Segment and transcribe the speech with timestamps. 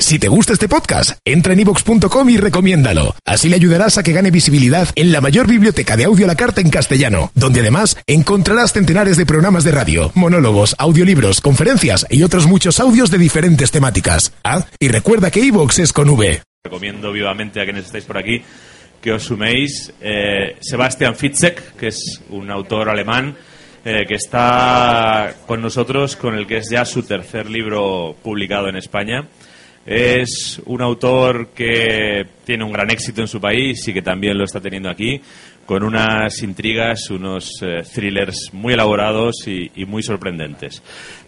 [0.00, 3.14] Si te gusta este podcast, entra en ivox.com y recomiéndalo.
[3.26, 6.36] Así le ayudarás a que gane visibilidad en la mayor biblioteca de audio a la
[6.36, 12.22] carta en castellano, donde además encontrarás centenares de programas de radio, monólogos, audiolibros, conferencias y
[12.22, 14.32] otros muchos audios de diferentes temáticas.
[14.42, 16.40] Ah, y recuerda que iVox es con V.
[16.64, 18.42] Recomiendo vivamente a quienes estáis por aquí
[19.02, 19.92] que os suméis.
[20.00, 23.36] Eh, Sebastian Fitzek, que es un autor alemán
[23.84, 28.76] eh, que está con nosotros, con el que es ya su tercer libro publicado en
[28.76, 29.28] España.
[29.86, 34.44] Es un autor que tiene un gran éxito en su país y que también lo
[34.44, 35.20] está teniendo aquí,
[35.64, 40.82] con unas intrigas, unos eh, thrillers muy elaborados y, y muy sorprendentes.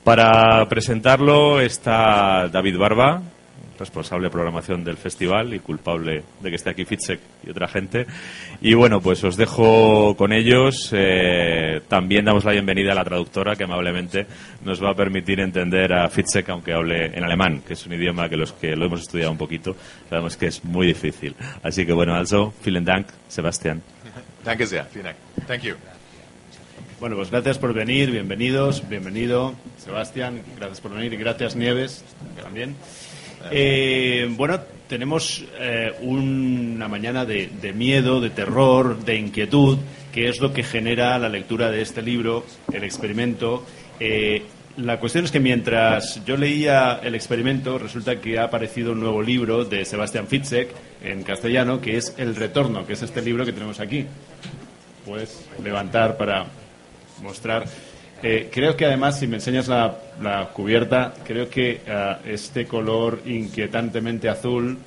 [0.05, 3.23] Para presentarlo está David Barba,
[3.83, 8.07] responsable de programación del festival y culpable de que esté aquí Fitzek y otra gente.
[8.61, 10.91] Y bueno, pues os dejo con ellos.
[10.93, 14.27] Eh, también damos la bienvenida a la traductora que amablemente
[14.65, 18.29] nos va a permitir entender a Fitzek aunque hable en alemán, que es un idioma
[18.29, 19.77] que los que lo hemos estudiado un poquito
[20.09, 21.35] sabemos que es muy difícil.
[21.63, 23.83] Así que bueno, also, vielen Dank, Sebastián.
[24.45, 24.87] Danke sehr.
[24.93, 25.47] Vielen Dank.
[25.47, 25.75] Thank you.
[27.01, 32.05] Bueno, pues gracias por venir, bienvenidos, bienvenido Sebastián, gracias por venir y gracias Nieves
[32.41, 32.77] también.
[33.51, 39.79] Eh, bueno, tenemos eh, una mañana de, miedo, de terror, de inquietud,
[40.13, 43.65] que es lo que genera la lectura de este libro, el experimento.
[43.99, 44.43] Eh,
[44.77, 49.23] la cuestión es que mientras yo leía el experimento, resulta que ha aparecido un nuevo
[49.23, 50.69] libro de Sebastián Fitzek
[51.03, 54.07] en castellano, que es El Retorno, que es este libro que tenemos aquí.
[55.05, 56.47] Puedes levantar para
[57.23, 57.65] mostrar.
[58.23, 63.21] Eh, creo que además, si me enseñas la, la cubierta, creo que ah, este color
[63.25, 64.79] inquietantemente azul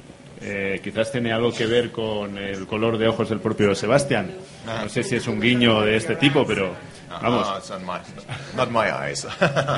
[0.42, 4.32] eh, quizás tiene algo que ver con el color de ojos del propio Sebastián.
[4.66, 6.74] No sé si es un guiño de este tipo, pero
[7.10, 7.70] vamos.
[7.70, 9.26] No, not my, not my eyes,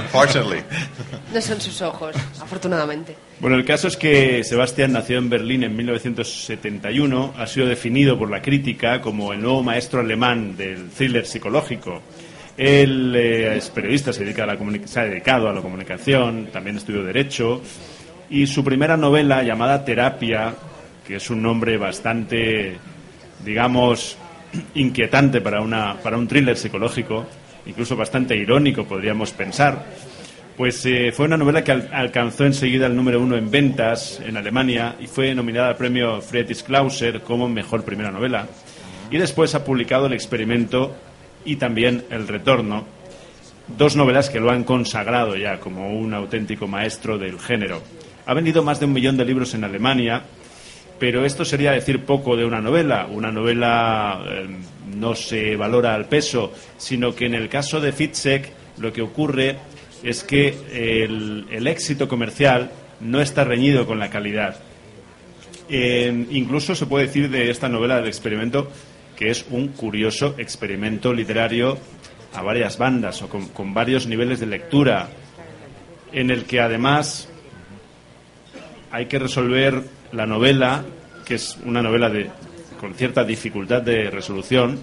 [0.04, 0.64] unfortunately.
[1.34, 3.16] No son sus ojos, afortunadamente.
[3.40, 8.30] Bueno, el caso es que Sebastián nació en Berlín en 1971, ha sido definido por
[8.30, 12.02] la crítica como el nuevo maestro alemán del thriller psicológico.
[12.58, 16.78] Él eh, es periodista, se, dedica a la se ha dedicado a la comunicación, también
[16.78, 17.62] estudió Derecho,
[18.30, 20.56] y su primera novela, llamada Terapia,
[21.06, 22.78] que es un nombre bastante,
[23.46, 24.18] digamos,
[24.74, 27.26] inquietante para, una, para un thriller psicológico,
[27.68, 29.86] incluso bastante irónico, podríamos pensar,
[30.58, 34.36] pues eh, fue una novela que al- alcanzó enseguida el número uno en ventas en
[34.36, 38.48] Alemania y fue nominada al premio Friedrich Klauser como mejor primera novela.
[39.12, 40.96] Y después ha publicado El experimento
[41.48, 42.86] y también El retorno,
[43.78, 47.82] dos novelas que lo han consagrado ya como un auténtico maestro del género.
[48.26, 50.24] Ha vendido más de un millón de libros en Alemania,
[51.00, 53.08] pero esto sería decir poco de una novela.
[53.10, 54.48] Una novela eh,
[54.96, 59.56] no se valora al peso, sino que en el caso de Fitzek lo que ocurre
[60.04, 64.58] es que el, el éxito comercial no está reñido con la calidad.
[65.70, 68.70] Eh, incluso se puede decir de esta novela del experimento
[69.18, 71.78] que es un curioso experimento literario
[72.34, 75.10] a varias bandas o con, varios niveles de lectura,
[76.14, 77.28] en el que además
[78.92, 80.86] hay que resolver la novela,
[81.26, 82.30] que es una novela de,
[82.80, 84.80] con cierta dificultad de resolución,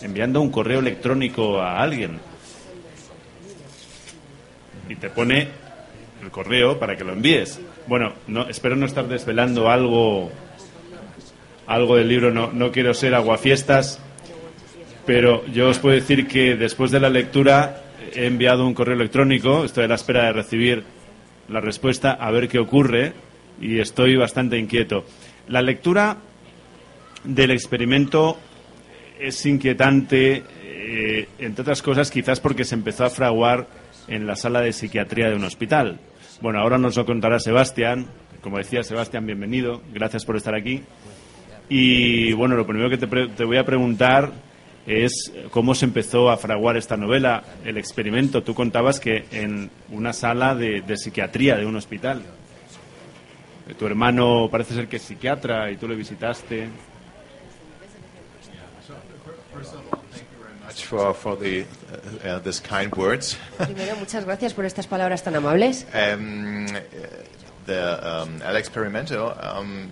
[0.00, 2.20] enviando un correo electrónico a alguien.
[4.88, 5.48] Y te pone
[6.22, 7.60] el correo para que lo envíes.
[7.88, 10.30] Bueno, no, espero no estar desvelando algo,
[11.66, 14.00] algo del libro, no, no quiero ser aguafiestas,
[15.06, 17.82] pero yo os puedo decir que después de la lectura
[18.14, 20.84] he enviado un correo electrónico, estoy a la espera de recibir
[21.48, 23.12] la respuesta, a ver qué ocurre,
[23.60, 25.04] y estoy bastante inquieto.
[25.48, 26.16] La lectura
[27.24, 28.38] del experimento
[29.18, 33.66] es inquietante, eh, entre otras cosas, quizás porque se empezó a fraguar
[34.08, 36.00] en la sala de psiquiatría de un hospital.
[36.40, 38.06] Bueno, ahora nos lo contará Sebastián.
[38.40, 39.80] Como decía Sebastián, bienvenido.
[39.92, 40.82] Gracias por estar aquí.
[41.74, 44.30] Y bueno, lo primero que te, pre- te voy a preguntar
[44.86, 48.42] es cómo se empezó a fraguar esta novela, el experimento.
[48.42, 52.20] Tú contabas que en una sala de, de psiquiatría de un hospital.
[53.68, 56.68] Eh, Tu hermano parece ser que es psiquiatra y tú le visitaste.
[60.66, 63.38] Much for, for the, uh, uh, this kind words.
[63.56, 65.86] Primero, muchas gracias por estas palabras tan amables.
[65.94, 66.66] Um,
[67.66, 69.88] the um, El Experimento, um,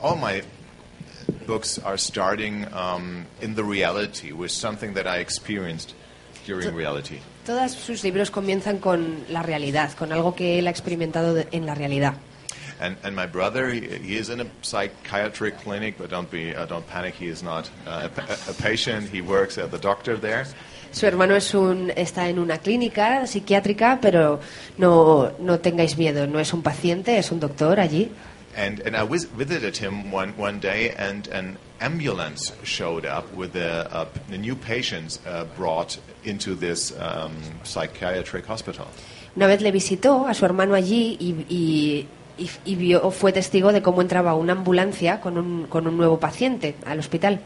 [0.00, 0.40] all my
[1.46, 5.94] books are starting um, in the reality with something that I experienced
[6.46, 7.18] during reality.
[7.46, 11.66] Todos sus libros comienzan con la realidad, con algo que él ha experimentado de- en
[11.66, 12.14] la realidad.
[12.80, 16.66] And, and my brother, he, he is in a psychiatric clinic, but don't be, uh,
[16.66, 17.14] don't panic.
[17.14, 19.08] He is not uh, a, a patient.
[19.10, 20.44] He works as the doctor there.
[20.90, 24.40] Su hermano es un, está en una clínica psiquiátrica, pero
[24.78, 28.10] no, no tengáis miedo, no es un paciente, es un doctor allí.
[28.56, 33.52] And, and I vis- visited him one, one day, and an ambulance showed up with
[33.52, 37.32] the, uh, the new patients uh, brought into this um,
[37.64, 38.86] psychiatric hospital.
[39.36, 42.06] Una vez le visitó a su hermano allí y, y-
[42.38, 46.20] y- y vio, fue testigo de cómo entraba una ambulancia con un, con un nuevo
[46.20, 47.40] paciente al hospital.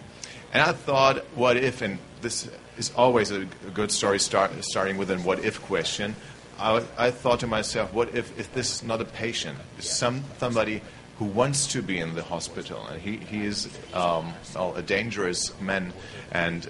[0.52, 4.98] And I thought, what if, and this is always a, a good story start, starting
[4.98, 6.14] with a what if question.
[6.60, 10.82] I, I thought to myself, what if, if this is not a patient, some, somebody
[11.18, 14.32] who wants to be in the hospital, and he, is um,
[14.76, 15.92] a dangerous man.
[16.32, 16.68] And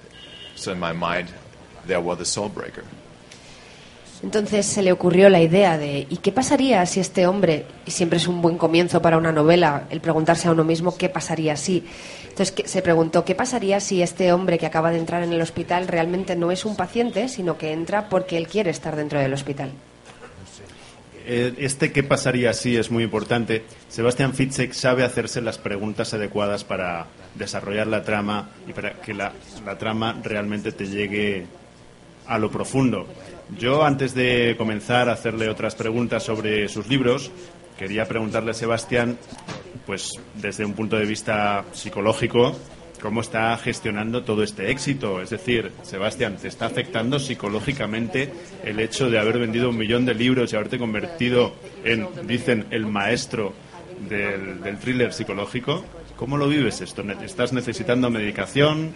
[0.55, 1.29] so in my mind,
[1.85, 2.83] there was soul breaker.
[4.21, 8.17] Entonces se le ocurrió la idea de ¿y qué pasaría si este hombre, y siempre
[8.17, 11.85] es un buen comienzo para una novela, el preguntarse a uno mismo qué pasaría si.
[12.27, 15.87] Entonces se preguntó qué pasaría si este hombre que acaba de entrar en el hospital
[15.87, 19.71] realmente no es un paciente, sino que entra porque él quiere estar dentro del hospital.
[21.25, 23.63] Eh, Este qué pasaría si es muy importante.
[23.87, 29.33] Sebastián Fitzek sabe hacerse las preguntas adecuadas para desarrollar la trama y para que la,
[29.65, 31.45] la trama realmente te llegue
[32.27, 33.07] a lo profundo.
[33.57, 37.31] Yo, antes de comenzar a hacerle otras preguntas sobre sus libros,
[37.77, 39.17] quería preguntarle a Sebastián,
[39.85, 42.55] pues desde un punto de vista psicológico,
[43.01, 45.21] cómo está gestionando todo este éxito.
[45.21, 48.31] Es decir, Sebastián, ¿te está afectando psicológicamente
[48.63, 51.53] el hecho de haber vendido un millón de libros y haberte convertido
[51.83, 53.53] en, dicen, el maestro
[54.07, 55.83] del, del thriller psicológico?
[56.15, 57.01] ¿Cómo lo vives esto?
[57.23, 58.93] ¿Estás necesitando medicación?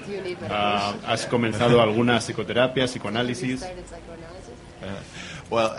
[0.50, 3.66] Ah, ¿Has comenzado alguna psicoterapia, psicoanálisis?
[5.50, 5.72] Well,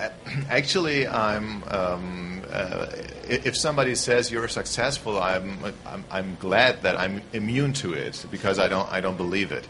[0.49, 1.63] actually, I'm.
[1.65, 2.87] Um, uh,
[3.29, 6.05] if somebody says you're successful, I'm, I'm.
[6.11, 8.91] I'm glad that I'm immune to it because I don't.
[8.93, 9.67] I don't believe it.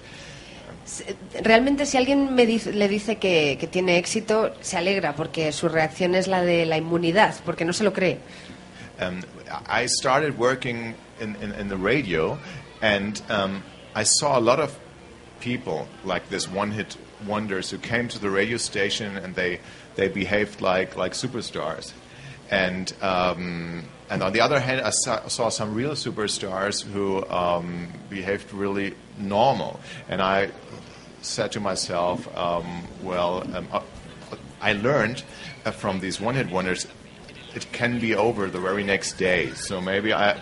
[1.42, 5.68] Realmente si alguien me dice- le dice que, que tiene éxito, se alegra porque su
[5.68, 8.18] reacción es la de la inmunidad, porque no se lo cree.
[9.00, 9.22] Um,
[9.66, 12.38] I started working in, in, in the radio,
[12.82, 13.62] and um,
[13.94, 14.78] I saw a lot of
[15.40, 16.96] people like this one-hit
[17.26, 19.60] wonders who came to the radio station and they
[19.96, 21.92] they behaved like like superstars,
[22.50, 28.52] and um, and on the other hand, I saw, some real superstars who um, behaved
[28.52, 30.50] really normal, and I
[31.22, 33.80] said to myself, um, well, um, uh,
[34.60, 35.24] I learned
[35.64, 36.86] uh, from these one-hit wonders
[37.54, 39.50] it can be over the very next day.
[39.50, 40.38] So maybe I, I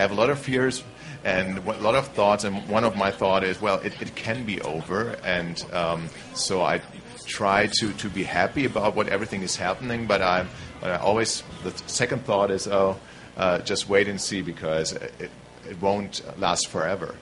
[0.00, 0.82] have a lot of fears
[1.24, 4.44] and a lot of thoughts, and one of my thought is, well, it, it can
[4.44, 6.82] be over, and um, so I
[7.26, 10.48] try to, to be happy about what everything is happening, but I, but
[10.84, 12.96] I always, the second thought is, oh,
[13.36, 15.30] uh, just wait and see because it,
[15.68, 17.14] it won't last forever.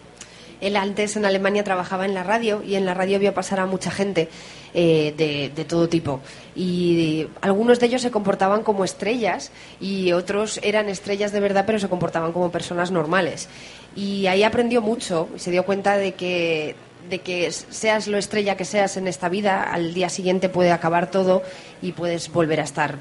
[0.61, 3.67] Él antes en Alemania trabajaba en la radio y en la radio vio pasar a
[3.67, 4.29] mucha gente
[4.75, 5.13] eh,
[5.55, 6.21] de, todo tipo.
[6.55, 9.51] Y algunos de ellos se comportaban como estrellas
[9.81, 13.49] y otros eran estrellas de verdad pero se comportaban como personas normales.
[13.97, 16.77] Y ahí aprendió mucho y se dio cuenta de que,
[17.11, 21.11] de que seas lo estrella que seas en esta vida, al día siguiente puede acabar
[21.11, 21.43] todo
[21.83, 22.99] y puedes volver a estar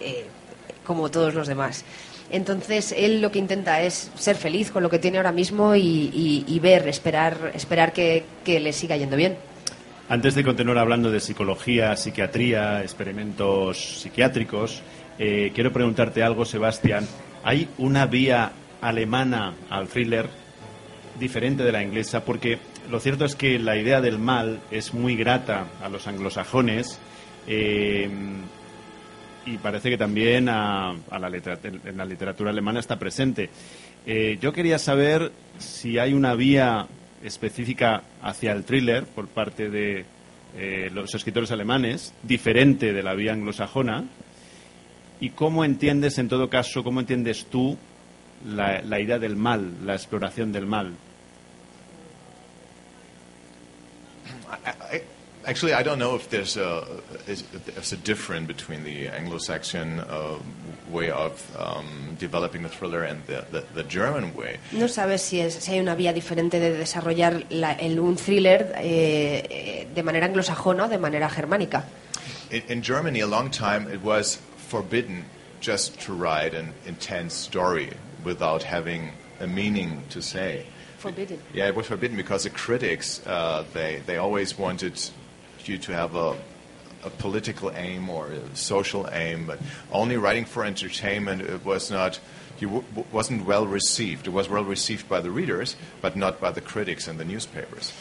[0.00, 0.26] eh,
[0.86, 1.84] como todos los demás.
[2.32, 5.80] Entonces él lo que intenta es ser feliz con lo que tiene ahora mismo y,
[6.14, 9.36] y- y ver, esperar, esperar que, que le siga yendo bien.
[10.08, 14.82] Antes de continuar hablando de psicología, psiquiatría, experimentos psiquiátricos,
[15.18, 17.06] eh, quiero preguntarte algo, Sebastián.
[17.44, 20.28] ¿Hay una vía alemana al thriller
[21.18, 22.24] diferente de la inglesa?
[22.24, 22.58] Porque
[22.90, 26.98] lo cierto es que la idea del mal es muy grata a los anglosajones
[27.46, 28.08] eh,
[29.46, 33.50] y parece que también a, a la litera- en la literatura alemana está presente.
[34.06, 36.86] Eh, yo quería saber si hay una vía
[37.22, 40.04] específica hacia el thriller por parte de
[40.56, 44.04] eh, los escritores alemanes, diferente de la vía anglosajona,
[45.20, 47.76] y cómo entiendes, en todo caso, cómo entiendes tú
[48.46, 50.94] la, la idea del mal, la exploración del mal.
[55.50, 56.86] Actually, I don't know if there's a,
[57.26, 60.38] is, if there's a difference between the Anglo-Saxon uh,
[60.88, 64.58] way of um, developing the thriller and the, the, the German way.
[64.70, 68.72] No sabes si, es, si hay una vía diferente de desarrollar la- el, un thriller
[68.76, 71.84] eh, eh, de manera anglosajona o de manera germánica.
[72.52, 74.38] In, in Germany, a long time, it was
[74.68, 75.24] forbidden
[75.60, 77.90] just to write an intense story
[78.24, 80.64] without having a meaning to say.
[80.98, 81.40] Forbidden.
[81.52, 84.98] Yeah, it was forbidden because the critics uh, they they always wanted
[85.68, 86.36] you to have a
[87.02, 89.58] a political aim or a social aim, but
[89.90, 92.20] only writing for entertainment it was not.
[92.60, 94.26] W- w- wasn't well received.
[94.26, 97.94] It was well received by the readers, but not by the critics and the newspapers.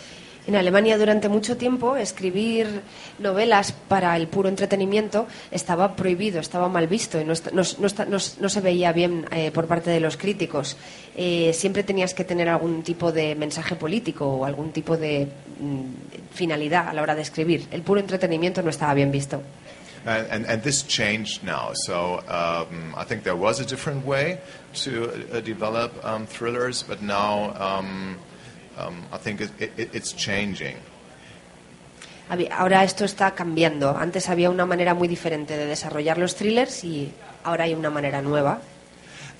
[0.49, 2.81] En Alemania durante mucho tiempo escribir
[3.19, 9.27] novelas para el puro entretenimiento estaba prohibido, estaba mal visto y no, se veía bien
[9.29, 10.75] eh, por parte de los críticos.
[11.15, 15.27] Eh, siempre tenías que tener algún tipo de mensaje político o algún tipo de
[15.59, 17.67] mm, finalidad a la hora de escribir.
[17.69, 19.43] El puro entretenimiento no estaba bien visto.
[20.03, 21.73] And, and, and this changed now.
[21.75, 24.39] So um, I think there was a different way
[24.73, 28.17] uh, um, thrillers, but now um,
[28.79, 30.77] um, I think it, it, it's changing.
[32.51, 33.97] Ahora esto está cambiando.
[33.97, 37.11] Antes había una manera muy diferente de desarrollar los thrillers y
[37.43, 38.61] ahora hay una manera nueva.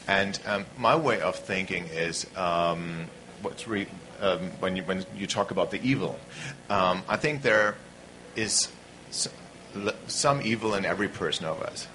[0.08, 3.05] And um, my way of thinking is um,
[3.43, 3.88] what's re-
[4.22, 6.17] um, when, you, when you talk about the evil,
[6.72, 7.75] um, I think there
[8.36, 8.69] is
[10.08, 11.88] some evil in every person of us.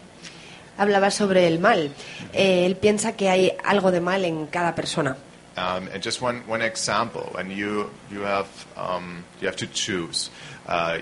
[0.78, 1.90] Hablaba sobre el mal.
[2.32, 5.16] Eh, él piensa que hay algo de mal en cada persona.
[5.56, 10.30] Um, and just one, one example, and you, you, have, um, you have to choose.
[10.66, 10.98] Uh,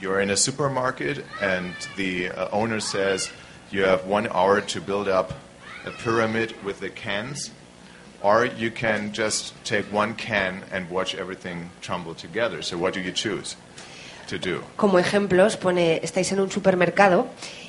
[0.00, 3.30] you're in a supermarket and the uh, owner says
[3.70, 5.32] you have one hour to build up
[5.84, 7.50] a pyramid with the cans,
[8.22, 12.62] or you can just take one can and watch everything tumble together.
[12.62, 13.56] So what do you choose
[14.28, 14.62] to do?
[14.76, 17.28] Como ejemplos, pone, estáis en un supermercado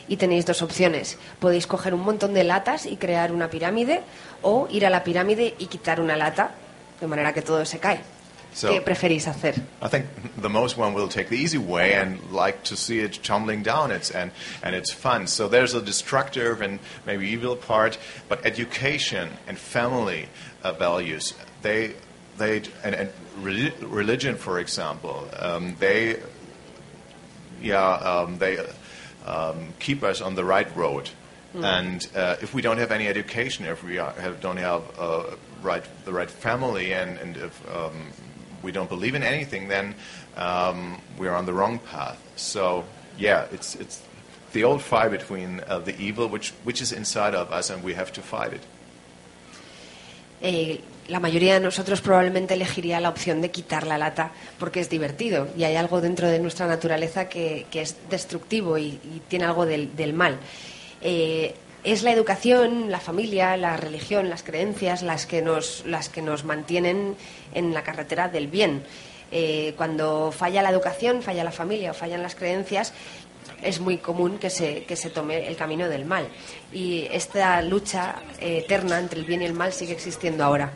[0.10, 1.18] y tenéis dos opciones.
[1.40, 4.02] Podéis coger un montón de latas y crear una pirámide
[4.42, 6.52] o ir a la pirámide y quitar una lata
[7.00, 8.02] de manera que todo se cae.
[8.52, 9.54] So- ¿Qué preferís hacer?
[9.82, 10.06] I think
[10.42, 13.92] the most one will take the easy way and like to see it tumbling down.
[13.92, 14.32] It's and
[14.64, 15.28] and it's fun.
[15.28, 20.28] So there's a destructive and maybe evil part, but education and family
[20.64, 21.94] uh, values they
[22.40, 23.10] they and, and
[23.44, 26.18] reli- religion, for example, um, they
[27.62, 28.58] yeah um, they
[29.26, 31.10] um, keep us on the right road.
[31.56, 35.24] And uh, if we don't have any education, if we are, have, don't have uh,
[35.64, 38.12] right, the right family, and, and if um,
[38.62, 39.96] we don't believe in anything, then
[40.38, 42.22] um, we're on the wrong path.
[42.36, 42.86] So,
[43.18, 44.02] yeah, it's, it's
[44.54, 47.96] the old fight between uh, the evil, which, which is inside of us, and we
[47.96, 48.62] have to fight it.
[50.42, 50.78] Eh,
[51.10, 55.48] la mayoría de nosotros probablemente elegiría la opción de quitar la lata porque es divertido
[55.58, 60.14] y hay algo dentro de nuestra naturaleza que, es destructivo y, tiene algo del, del
[60.14, 60.38] mal.
[61.02, 66.22] Eh, es la educación, la familia, la religión, las creencias las que nos, las que
[66.22, 67.16] nos mantienen
[67.54, 68.84] en la carretera del bien.
[69.32, 72.94] Eh, cuando falla la educación, falla la familia o fallan las creencias,
[73.62, 76.28] es muy común que se, que se tome el camino del mal.
[76.74, 80.72] Y esta lucha eh, eterna entre el bien y el mal sigue existiendo ahora.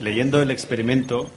[0.00, 1.28] Leyendo el experimento,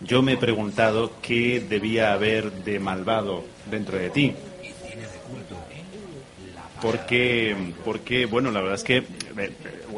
[0.00, 4.32] yo me he preguntado qué debía haber de malvado dentro de ti.
[6.80, 9.52] Porque, porque bueno, la verdad es que eh,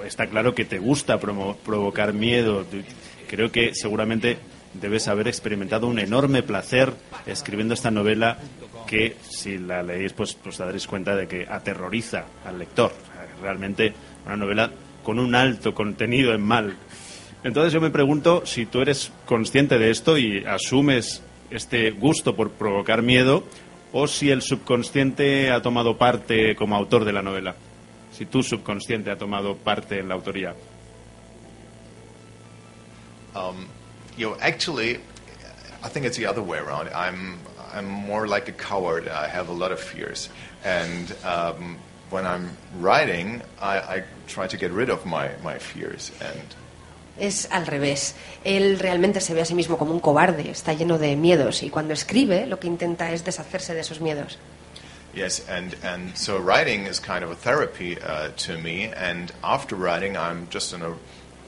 [0.06, 2.64] está claro que te gusta provocar miedo.
[3.28, 4.38] Creo que seguramente
[4.80, 6.92] debes haber experimentado un enorme placer
[7.26, 8.38] escribiendo esta novela
[8.86, 12.92] que, si la leéis, pues, pues daréis cuenta de que aterroriza al lector.
[13.42, 13.92] Realmente
[14.24, 14.70] una novela
[15.02, 16.76] con un alto contenido en mal.
[17.46, 22.50] Entonces yo me pregunto si tú eres consciente de esto y asumes este gusto por
[22.50, 23.44] provocar miedo
[23.92, 27.54] o si el subconsciente ha tomado parte como autor de la novela.
[28.10, 30.56] Si tu subconsciente ha tomado parte en la autoría.
[33.36, 33.68] Um,
[34.18, 34.96] you know, actually,
[35.84, 36.88] I think it's the other way around.
[36.92, 37.38] I'm
[37.72, 39.06] I'm more like a coward.
[39.06, 40.30] I have a lot of fears,
[40.64, 41.78] and um,
[42.10, 46.10] when I'm writing, I, I try to get rid of my, my fears.
[46.20, 46.54] And
[47.18, 48.14] Es al revés.
[48.44, 51.70] Él realmente se ve a sí mismo como un cobarde, está lleno de miedos y
[51.70, 54.38] cuando escribe lo que intenta es deshacerse de esos miedos.
[55.16, 58.84] yes, and and so writing is kind of a therapy uh, to me.
[58.84, 60.94] And after writing, I'm just in a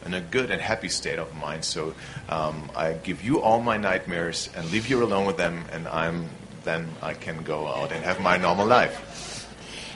[0.07, 1.65] in a good and happy state of mind.
[1.65, 1.95] So
[2.29, 6.29] um, I give you all my nightmares and leave you alone with them, and I'm
[6.65, 8.97] then I can go out and have my normal life.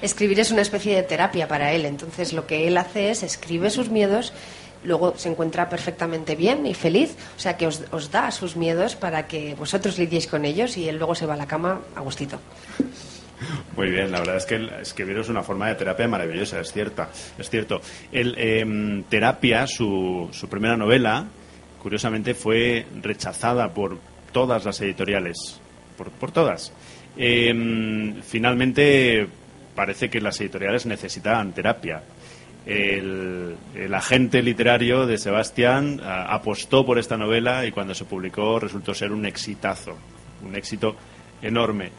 [0.02, 3.70] Escribir es una especie de terapia para él, entonces lo que él hace es escribe
[3.70, 4.32] sus miedos,
[4.84, 8.96] luego se encuentra perfectamente bien y feliz, o sea que os, os da sus miedos
[8.96, 12.00] para que vosotros lidiéis con ellos y él luego se va a la cama a
[12.00, 12.38] gustito.
[13.76, 16.72] Muy bien, la verdad es que el escribir es una forma de terapia maravillosa, es
[16.72, 17.08] cierta,
[17.38, 17.80] es cierto.
[18.10, 21.26] El em, Terapia, su, su primera novela,
[21.82, 23.98] curiosamente fue rechazada por
[24.32, 25.60] todas las editoriales,
[25.96, 26.72] por, por todas.
[27.16, 29.26] Em, finalmente
[29.74, 32.02] parece que las editoriales necesitaban terapia.
[32.64, 33.56] El,
[33.94, 39.26] agente literario de Sebastián apostó por esta novela y cuando se publicó resultó ser un
[39.26, 39.98] exitazo,
[40.42, 40.96] un éxito
[41.42, 41.90] enorme.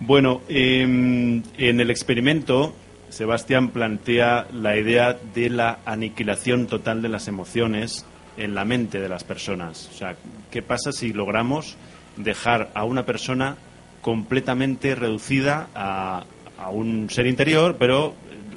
[0.00, 2.74] Bueno, em, en el experimento
[3.10, 8.06] Sebastián plantea la idea de la aniquilación total de las emociones
[8.36, 9.88] en la mente de las personas.
[9.92, 10.16] O sea,
[10.50, 11.76] ¿qué pasa si logramos
[12.16, 13.56] dejar a una persona
[14.00, 16.24] completamente reducida a,
[16.58, 18.14] a un ser interior, pero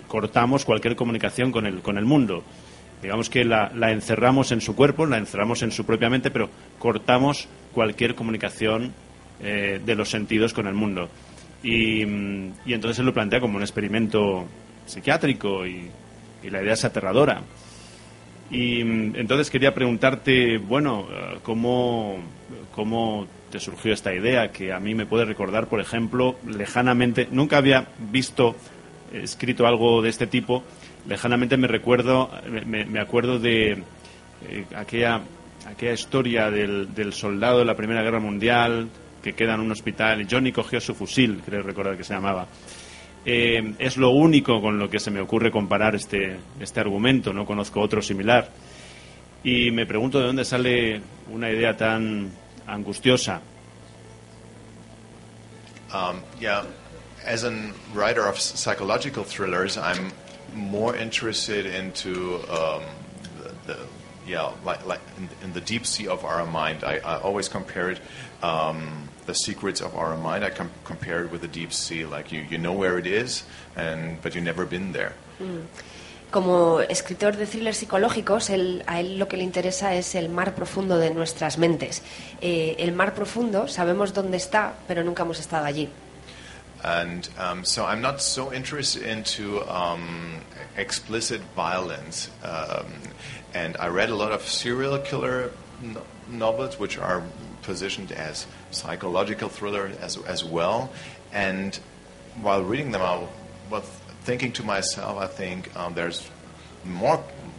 [0.08, 2.44] cortamos cualquier comunicación con el, con el mundo?
[3.02, 6.50] Digamos que la, encerramos en su cuerpo, la encerramos en su propia mente, pero
[6.80, 8.94] cortamos cualquier comunicación
[9.42, 11.10] eh, de los sentidos con el mundo.
[11.64, 14.46] Y, y entonces él lo plantea como un experimento
[14.86, 15.90] psiquiátrico y,
[16.44, 17.42] y la idea es aterradora.
[18.50, 22.18] Y entonces quería preguntarte, bueno, eh, ¿cómo,
[22.74, 24.52] ¿cómo te surgió esta idea?
[24.52, 28.56] Que a mí me puede recordar, por ejemplo, lejanamente, nunca había visto
[29.14, 30.64] escrito algo de este tipo,
[31.08, 32.30] lejanamente me recuerdo,
[32.66, 33.72] me- acuerdo de
[34.50, 35.22] eh, aquella,
[35.66, 38.88] aquella historia del, soldado de la Primera Guerra Mundial
[39.24, 42.48] que queda en un hospital y Johnny cogió su fusil, creo recordar que se llamaba.
[43.26, 47.46] Eh, es lo único con lo que se me ocurre comparar este, este argumento, no
[47.46, 48.50] conozco otro similar.
[49.44, 52.30] Y me pregunto de dónde sale una idea tan
[52.66, 53.42] angustiosa.
[55.94, 56.20] Um,
[57.28, 57.52] as a
[57.94, 60.12] writer of psychological thrillers, I'm
[60.56, 61.66] more interested
[62.50, 62.82] um,
[63.66, 63.78] the,
[65.44, 66.84] in, the deep sea of our mind.
[66.84, 68.00] I, I always compare it,
[68.42, 70.44] um, the secrets of our mind.
[70.44, 72.06] I com- compare it with the deep sea.
[72.06, 73.44] Like you, you know where it is,
[73.76, 75.14] and but you've never been there.
[76.32, 80.98] Como escritor de thrillers psicológicos, a él lo que le interesa es el mar profundo
[80.98, 82.02] de nuestras mentes.
[82.42, 85.90] Eh, el mar profundo sabemos dónde está, pero nunca hemos estado allí.
[86.84, 90.42] And um, so I'm not so interested into um,
[90.76, 92.30] explicit violence.
[92.44, 92.86] Um,
[93.54, 97.24] and I read a lot of serial killer no- novels, which are
[97.64, 100.92] positioned as psychological thriller as, as well.
[101.34, 101.78] And
[102.42, 103.28] while reading them, I
[103.70, 103.84] was
[104.24, 106.30] thinking to myself, I think um, there's
[106.86, 107.18] more.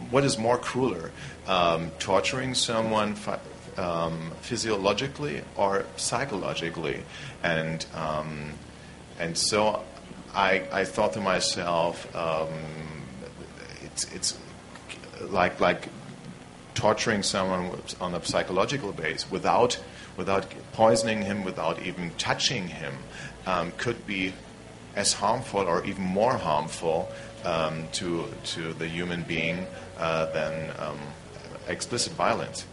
[0.09, 1.11] What is more crueler,
[1.45, 3.39] um, torturing someone phi-
[3.77, 7.03] um, physiologically or psychologically?
[7.43, 7.85] And
[9.19, 9.83] and so
[10.33, 12.49] I, I thought to myself, um,
[13.83, 14.37] it's, it's
[15.21, 15.89] like, like
[16.73, 19.79] torturing someone on a psychological base without,
[20.17, 22.93] without poisoning him, without even touching him,
[23.45, 24.33] um, could be
[24.95, 27.11] as harmful or even more harmful
[27.43, 29.65] um, to, to the human being
[29.97, 30.99] uh, than um,
[31.67, 32.65] explicit violence.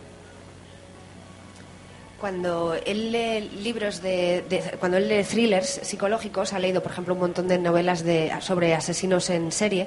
[2.20, 7.12] Cuando él lee libros de, de- cuando él lee thrillers psicológicos, ha leído, por ejemplo,
[7.14, 9.86] un montón de novelas de, sobre asesinos en serie.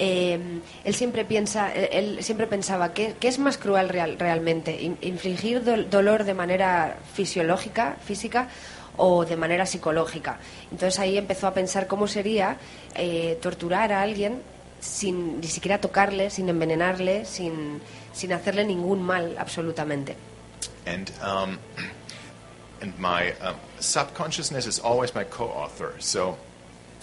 [0.00, 0.38] eh,
[0.84, 5.88] él siempre piensa, él, siempre pensaba que, es más cruel real- realmente, In- infligir dol-
[5.90, 8.48] dolor de manera fisiológica, física
[8.96, 10.38] o de manera psicológica.
[10.70, 12.56] Entonces ahí empezó a pensar cómo sería
[12.94, 14.40] eh, torturar a alguien
[14.80, 17.80] sin ni siquiera tocarle, sin envenenarle, sin,
[18.12, 20.14] sin hacerle ningún mal absolutamente.
[20.86, 21.58] And um,
[22.80, 25.94] and my um, subconsciousness is always my co-author.
[25.98, 26.38] So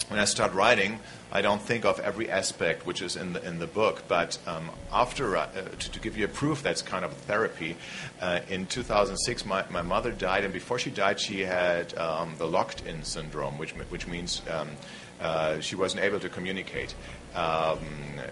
[0.08, 1.00] when I start writing,
[1.32, 4.04] I don't think of every aspect which is in the in the book.
[4.08, 7.76] But um, after uh, to, to give you a proof, that's kind of therapy.
[8.20, 12.46] Uh, in 2006, my, my mother died, and before she died, she had um, the
[12.46, 14.70] locked-in syndrome, which which means um,
[15.20, 16.94] uh, she wasn't able to communicate
[17.34, 17.78] um,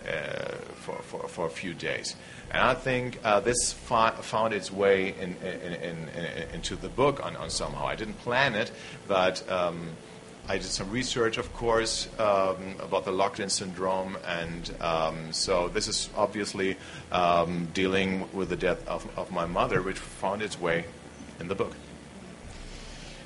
[0.09, 2.17] uh, for, for for a few days.
[2.51, 7.25] And I think uh, this found its way in, in, in, in, into the book
[7.25, 7.87] on, on somehow.
[7.87, 8.71] I didn't plan it,
[9.09, 9.89] but um,
[10.47, 15.89] I did some research, of course, um, about the locked-in syndrome, and um, so this
[15.89, 16.77] is obviously
[17.11, 20.85] um, dealing with the death of, of my mother, which found its way
[21.41, 21.75] in the book.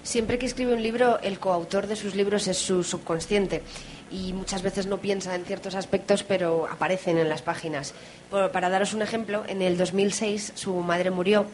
[0.03, 3.63] Siempre que escribe un libro, el coautor de sus libros es su subconsciente
[4.11, 7.93] y muchas veces no piensa en ciertos aspectos, pero aparecen en las páginas.
[8.31, 11.45] Por- para daros un ejemplo, en el 2006 su madre murió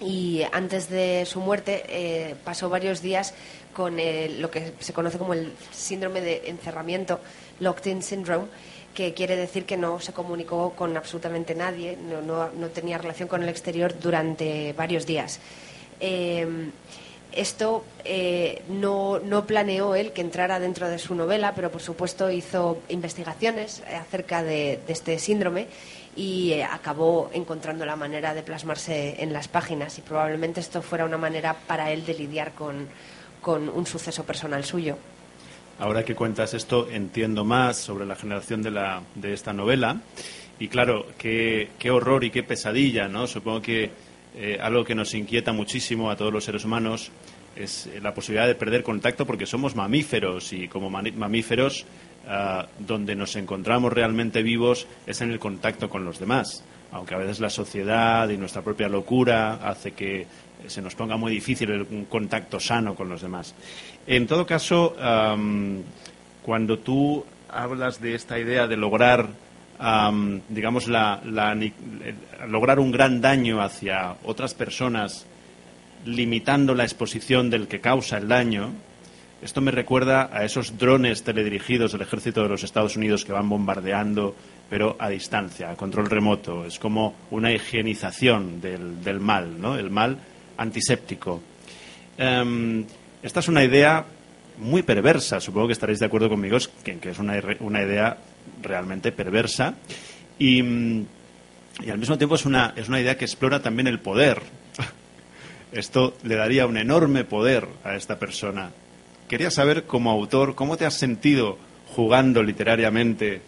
[0.00, 3.34] y antes de su muerte eh, pasó varios días
[3.74, 7.18] con el- lo que se conoce como el síndrome de encerramiento,
[7.58, 8.46] locked-in syndrome,
[8.94, 13.48] que quiere decir que no se comunicó con absolutamente nadie, no tenía relación con el
[13.48, 15.40] exterior durante varios días.
[16.00, 16.46] Eh,
[17.32, 22.30] esto eh, no, no planeó él que entrara dentro de su novela, pero por supuesto
[22.30, 25.68] hizo investigaciones acerca de, de este síndrome
[26.16, 31.04] y eh, acabó encontrando la manera de plasmarse en las páginas y probablemente esto fuera
[31.04, 32.88] una manera para él de lidiar con,
[33.40, 34.96] con un suceso personal suyo.
[35.78, 40.00] ahora que cuentas esto, entiendo más sobre la generación de, la, de esta novela.
[40.58, 43.26] Y claro, qué, qué horror y qué pesadilla, ¿no?
[43.26, 43.90] Supongo que
[44.36, 47.10] eh, algo que nos inquieta muchísimo a todos los seres humanos
[47.56, 51.84] es la posibilidad de perder contacto porque somos mamíferos y como mamíferos
[52.28, 56.62] ah, donde nos encontramos realmente vivos es en el contacto con los demás.
[56.92, 60.26] Aunque a veces la sociedad y nuestra propia locura hace que
[60.66, 63.54] se nos ponga muy difícil un contacto sano con los demás.
[64.06, 64.96] En todo caso,
[66.42, 69.28] cuando tú hablas de esta idea de lograr,
[70.48, 75.26] digamos, lograr un gran daño hacia otras personas,
[76.04, 78.72] limitando la exposición del que causa el daño,
[79.42, 83.48] esto me recuerda a esos drones teledirigidos del ejército de los Estados Unidos que van
[83.48, 84.36] bombardeando,
[84.68, 86.66] pero a distancia, a control remoto.
[86.66, 89.78] Es como una higienización del, mal, ¿no?
[89.78, 90.18] El mal
[90.58, 91.40] antiséptico.
[92.18, 92.84] Em,
[93.22, 94.04] esta es una idea
[94.58, 98.18] muy perversa, supongo que estaréis de acuerdo conmigo, que, que es una, idea
[98.62, 99.74] realmente perversa
[100.38, 104.42] y, y, al mismo tiempo es una, es una idea que explora también el poder.
[105.72, 108.70] Esto le daría un enorme poder a esta persona.
[109.28, 111.58] Quería saber, como autor, cómo te has sentido
[111.94, 113.42] jugando literariamente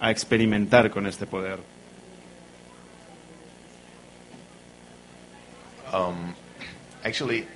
[0.00, 1.60] a experimentar con este poder.
[5.92, 6.34] Um,
[7.04, 7.46] actually,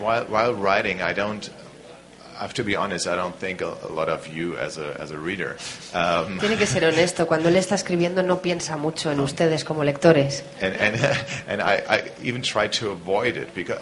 [0.00, 1.48] while, while writing, I don't.
[6.40, 7.26] Tiene que ser honesto.
[7.26, 10.44] Cuando él está escribiendo, no piensa mucho en ustedes como lectores.
[10.60, 10.96] And, and,
[11.48, 13.78] and I, I even tried to avoid it because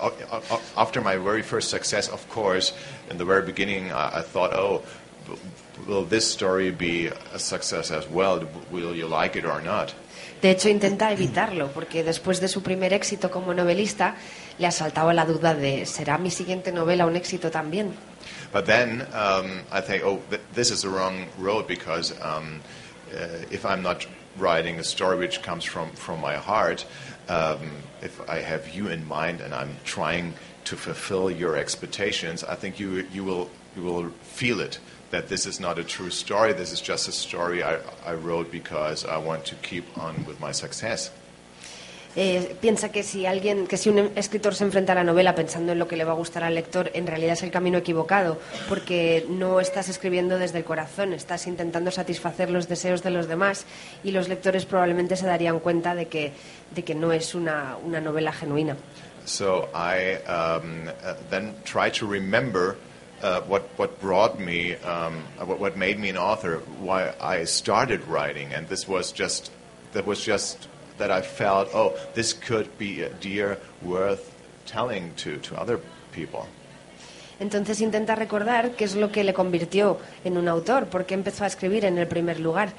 [0.77, 2.75] after my very first success, of course,
[3.11, 4.83] in the very beginning, I, I thought, oh,
[5.87, 8.43] will this story be a success as well?
[8.71, 9.95] Will you like it or not?
[10.43, 14.17] De hecho, intenta evitarlo, porque después de su primer éxito como novelista,
[14.59, 17.95] le asaltaba la duda de ¿será mi siguiente novela un éxito también?
[18.55, 22.61] But then um, I think, oh, th this is the wrong road because um,
[23.11, 24.07] uh, if I'm not
[24.39, 26.87] writing a story which comes from, from my heart,
[27.29, 27.59] um,
[28.01, 30.35] if I have you in mind and I'm trying
[30.71, 34.79] to fulfill your expectations, I think you, you, will, you will feel it
[35.11, 36.53] that this is not a true story.
[36.53, 40.39] This is just a story I, I wrote because I want to keep on with
[40.39, 41.11] my success.
[42.17, 45.73] Eh, piensa que si alguien, que si un escritor se enfrenta a la novela pensando
[45.73, 48.39] en lo que le va a gustar al lector, en realidad es el camino equivocado,
[48.69, 53.67] porque no estás escribiendo desde el corazón, estás intentando satisfacer los deseos de los demás
[54.05, 56.33] y los lectores probablemente se darían cuenta de que,
[56.75, 58.77] de que no es una, una novela genuina.
[59.25, 62.77] So I um, uh, then try to remember
[63.23, 68.07] uh, what what brought me, um, what, what made me an author, why I started
[68.07, 69.51] writing, and this was just
[69.95, 74.33] that was just that I felt, oh, this could be a dear worth
[74.67, 75.79] telling to to other
[76.13, 76.47] people.
[77.41, 81.45] Entonces intenta recordar qué es lo que le convirtió en un autor, por qué empezó
[81.45, 82.73] a escribir en el primer lugar.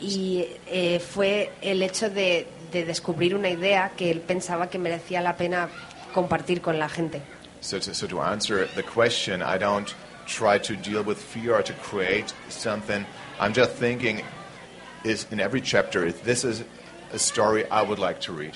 [0.00, 5.20] Y eh, fue el hecho de, de descubrir una idea que él pensaba que merecía
[5.20, 5.68] la pena
[6.14, 7.20] compartir con la gente.
[7.60, 9.92] So to, so to answer the question, I don't
[10.26, 13.04] try to deal with fear or to create something.
[13.40, 14.22] I'm just thinking,
[15.04, 16.62] is in every chapter, this is
[17.12, 18.54] a story I would like to read.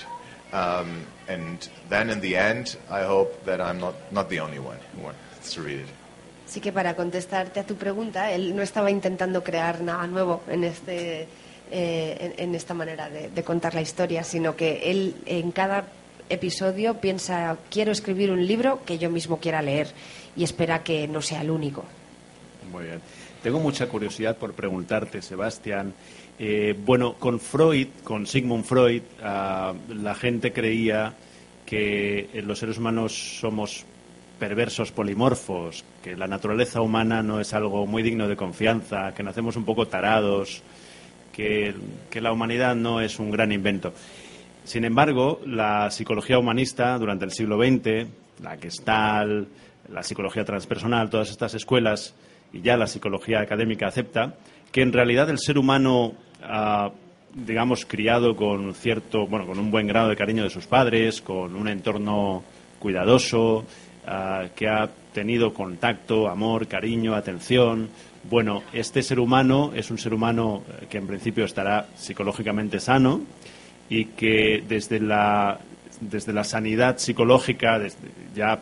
[0.51, 4.77] Um, and then in the end, I hope that I'm not, not the only one
[4.95, 5.89] who wants to read it.
[6.47, 10.63] Así que para contestarte a tu pregunta, él no estaba intentando crear nada nuevo en,
[10.63, 11.27] este,
[11.71, 15.85] eh, en, en esta manera de, de contar la historia, sino que él en cada
[16.29, 19.87] episodio piensa, quiero escribir un libro que yo mismo quiera leer
[20.35, 21.85] y espera que no sea el único.
[22.71, 23.01] Muy bien.
[23.41, 25.93] Tengo mucha curiosidad por preguntarte, Sebastián.
[26.45, 31.13] Eh, bueno, con Freud, con Sigmund Freud, uh, la gente creía
[31.65, 33.85] que los seres humanos somos
[34.39, 39.55] perversos polimorfos, que la naturaleza humana no es algo muy digno de confianza, que nacemos
[39.55, 40.63] un poco tarados,
[41.31, 41.75] que,
[42.09, 43.93] que la humanidad no es un gran invento.
[44.65, 48.05] Sin embargo, la psicología humanista durante el siglo XX,
[48.41, 49.47] la Gestalt,
[49.89, 52.13] la psicología transpersonal, todas estas escuelas
[52.51, 54.35] y ya la psicología académica acepta
[54.73, 56.15] que en realidad el ser humano,
[57.33, 61.55] digamos, criado con cierto, bueno, con un buen grado de cariño de sus padres, con
[61.55, 62.43] un entorno
[62.79, 63.65] cuidadoso,
[64.05, 67.89] ah, que ha tenido contacto, amor, cariño, atención.
[68.29, 73.21] Bueno, este ser humano es un ser humano eh, que en principio estará psicológicamente sano,
[73.89, 75.59] y que desde la,
[75.99, 77.81] desde la sanidad psicológica,
[78.35, 78.59] ya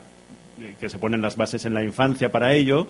[0.80, 2.88] que se ponen las bases en la infancia para ello,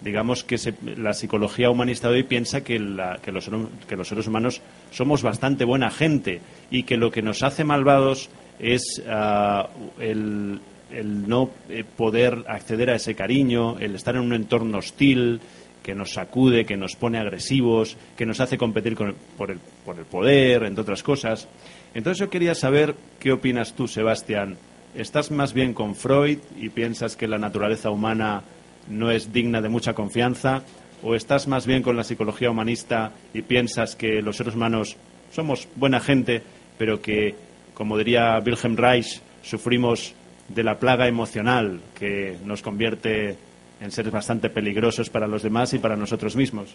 [0.00, 0.56] digamos que
[0.96, 2.74] la psicología humanista hoy piensa que,
[3.22, 3.50] que, los,
[3.88, 8.30] que los seres humanos somos bastante buena gente y que lo que nos hace malvados
[8.58, 10.60] es ah, el,
[10.92, 15.40] el no eh, poder acceder a ese cariño, el estar en un entorno hostil
[15.82, 20.04] que nos sacude, que nos pone agresivos, que nos hace competir por, el, por el
[20.04, 21.48] poder, entre otras cosas.
[21.94, 24.56] Entonces yo quería saber qué opinas tú, Sebastián.
[24.94, 28.42] ¿Estás más bien con Freud y piensas que la naturaleza humana
[28.90, 30.62] no es digna de mucha confianza?
[31.02, 34.96] ¿O estás más bien con la psicología humanista y piensas que los seres humanos
[35.32, 36.42] somos buena gente,
[36.76, 37.34] pero que,
[37.72, 40.14] como diría Wilhelm Reich, sufrimos
[40.48, 43.36] de la plaga emocional que nos convierte
[43.80, 46.74] en seres bastante peligrosos para los demás y para nosotros mismos?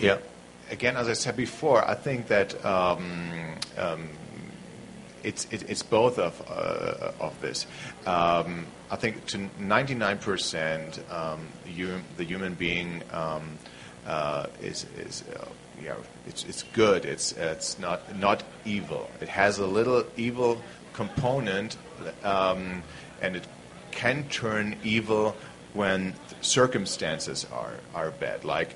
[0.00, 0.18] Yeah.
[0.70, 4.08] Again, as I said before, I think that um, um,
[5.22, 7.66] it's, it, it's both of, uh, of this.
[8.06, 11.48] Um, I think to 99% um,
[12.16, 13.58] the human being um,
[14.06, 15.46] uh, is, is uh,
[15.82, 15.94] yeah,
[16.26, 17.04] it's, it's good.
[17.04, 19.08] It's, it's not, not evil.
[19.20, 20.60] It has a little evil
[20.92, 21.76] component,
[22.22, 22.82] um,
[23.22, 23.46] and it
[23.90, 25.36] can turn evil
[25.72, 28.44] when circumstances are, are bad.
[28.44, 28.74] Like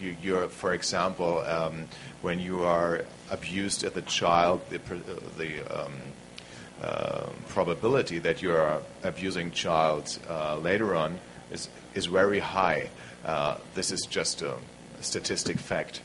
[0.00, 1.88] you, you're, for example, um,
[2.24, 4.80] when you are abused as a child, the,
[5.36, 5.92] the um,
[6.82, 11.20] uh, probability that you are abusing child uh, later on
[11.52, 12.88] is, is very high.
[13.26, 14.54] Uh, this is just a
[15.02, 16.00] statistic fact.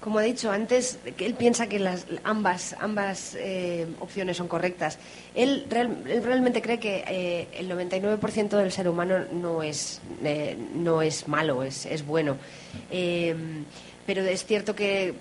[0.00, 4.98] Como ha dicho antes, él piensa que las, ambas, ambas eh, opciones son correctas.
[5.34, 10.58] Él, real, él, realmente cree que eh, el 99% del ser humano no es, eh,
[10.74, 12.36] no es malo, es, es bueno.
[14.06, 15.14] Pero es cierto que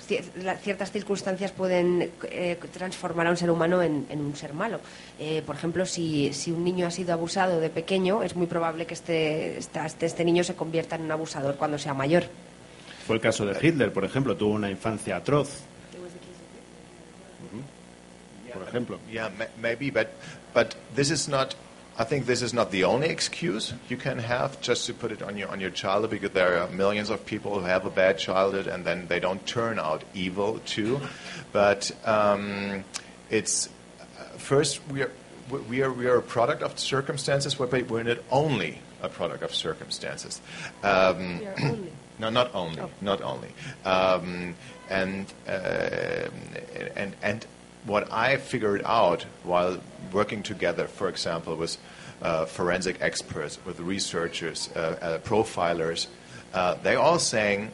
[0.61, 4.79] ciertas circunstancias pueden eh, transformar a un ser humano en, en un ser malo.
[5.19, 8.85] Eh, por ejemplo, si, si, un niño ha sido abusado de pequeño, es muy probable
[8.85, 12.25] que este, este, este niño se convierta en un abusador cuando sea mayor.
[13.07, 15.61] Fue el caso de Hitler, por ejemplo, tuvo una infancia atroz.
[18.53, 18.99] Por ejemplo.
[19.11, 20.09] Yeah, maybe, but,
[20.53, 21.55] but this is not
[21.97, 25.21] I think this is not the only excuse you can have just to put it
[25.21, 28.17] on your on your childhood because there are millions of people who have a bad
[28.17, 30.99] childhood and then they don't turn out evil too.
[31.51, 32.83] But um,
[33.29, 33.69] it's
[34.37, 35.11] first we are
[35.69, 39.53] we are we are a product of circumstances, but we're not only a product of
[39.53, 40.41] circumstances.
[40.81, 41.41] Um,
[42.19, 42.89] no, not only, oh.
[43.01, 43.49] not only.
[43.85, 44.55] Um,
[44.89, 46.29] and uh,
[46.95, 47.45] and and
[47.85, 49.79] what I figured out while
[50.11, 51.77] working together, for example, with
[52.21, 56.07] uh, forensic experts, with researchers, uh, uh, profilers,
[56.53, 57.71] uh, they're all saying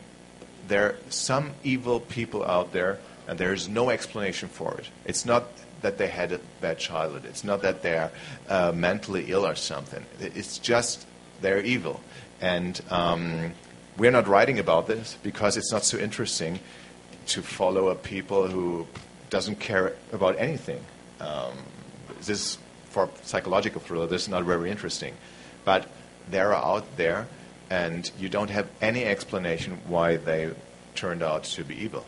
[0.67, 4.89] there are some evil people out there, and there is no explanation for it.
[5.05, 5.45] It's not
[5.81, 7.25] that they had a bad childhood.
[7.25, 8.11] It's not that they're
[8.49, 10.05] uh, mentally ill or something.
[10.19, 11.05] It's just
[11.41, 12.01] they're evil,
[12.41, 13.53] and um,
[13.97, 16.59] we're not writing about this because it's not so interesting
[17.27, 18.87] to follow a people who
[19.29, 20.83] doesn't care about anything.
[21.19, 21.53] Um,
[22.21, 22.57] this
[22.89, 25.13] for psychological thriller, this is not very interesting,
[25.63, 25.87] but
[26.29, 27.27] they're out there,
[27.69, 30.51] and you don't have any explanation why they
[30.95, 32.05] turned out to be evil.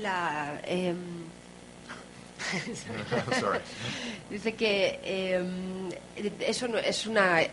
[0.00, 0.94] La, eh,
[3.38, 3.60] Sorry.
[4.30, 5.44] Dice que eh,
[6.40, 7.46] eso no, es una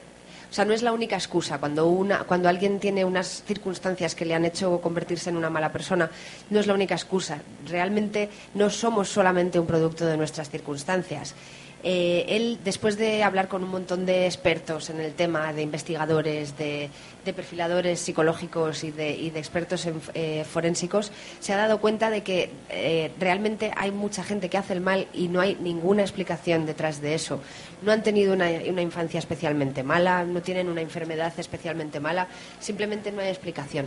[0.50, 1.60] O sea, no es la única excusa.
[1.60, 5.72] Cuando, una, cuando alguien tiene unas circunstancias que le han hecho convertirse en una mala
[5.72, 6.10] persona,
[6.50, 7.40] no es la única excusa.
[7.68, 11.36] Realmente no somos solamente un producto de nuestras circunstancias.
[11.82, 16.58] Eh, él, después de hablar con un montón de expertos en el tema, de investigadores,
[16.58, 16.90] de,
[17.36, 23.12] perfiladores psicológicos y de, expertos en, eh, forensicos, se ha dado cuenta de que eh,
[23.20, 27.14] realmente hay mucha gente que hace el mal y no hay ninguna explicación detrás de
[27.14, 27.40] eso.
[27.84, 32.28] No han tenido una infancia especialmente mala, no tienen una enfermedad especialmente mala,
[32.60, 33.86] simplemente no hay explicación.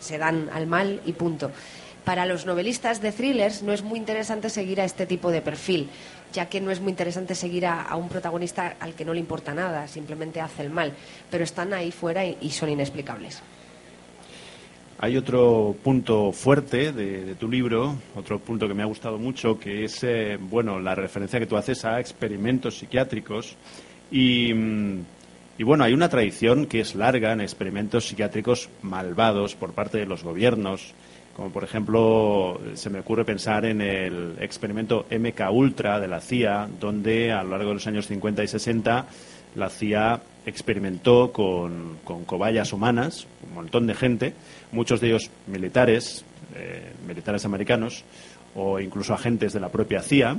[0.00, 1.52] Se dan al mal y punto
[2.04, 5.90] para los novelistas de thrillers no es muy interesante seguir a este tipo de perfil
[6.32, 9.54] ya que no es muy interesante seguir a, un protagonista al que no le importa
[9.54, 10.92] nada, simplemente hace el mal,
[11.30, 13.42] pero están ahí fuera y, son inexplicables.
[14.98, 19.84] Hay otro punto fuerte de, tu libro, otro punto que me ha gustado mucho, que
[19.84, 23.56] es eh, bueno la referencia que tú haces a experimentos psiquiátricos
[24.10, 25.04] y, mm,
[25.56, 30.06] y bueno hay una tradición que es larga en experimentos psiquiátricos malvados por parte de
[30.06, 30.94] los gobiernos
[31.34, 36.68] como por ejemplo se me ocurre pensar en el experimento MK Ultra de la CIA,
[36.80, 39.06] donde a lo largo de los años 50 y 60
[39.54, 44.34] la CIA experimentó con, cobayas humanas, un montón de gente,
[44.72, 46.24] muchos de ellos militares,
[46.56, 48.04] eh, militares americanos
[48.54, 50.38] o incluso agentes de la propia CIA,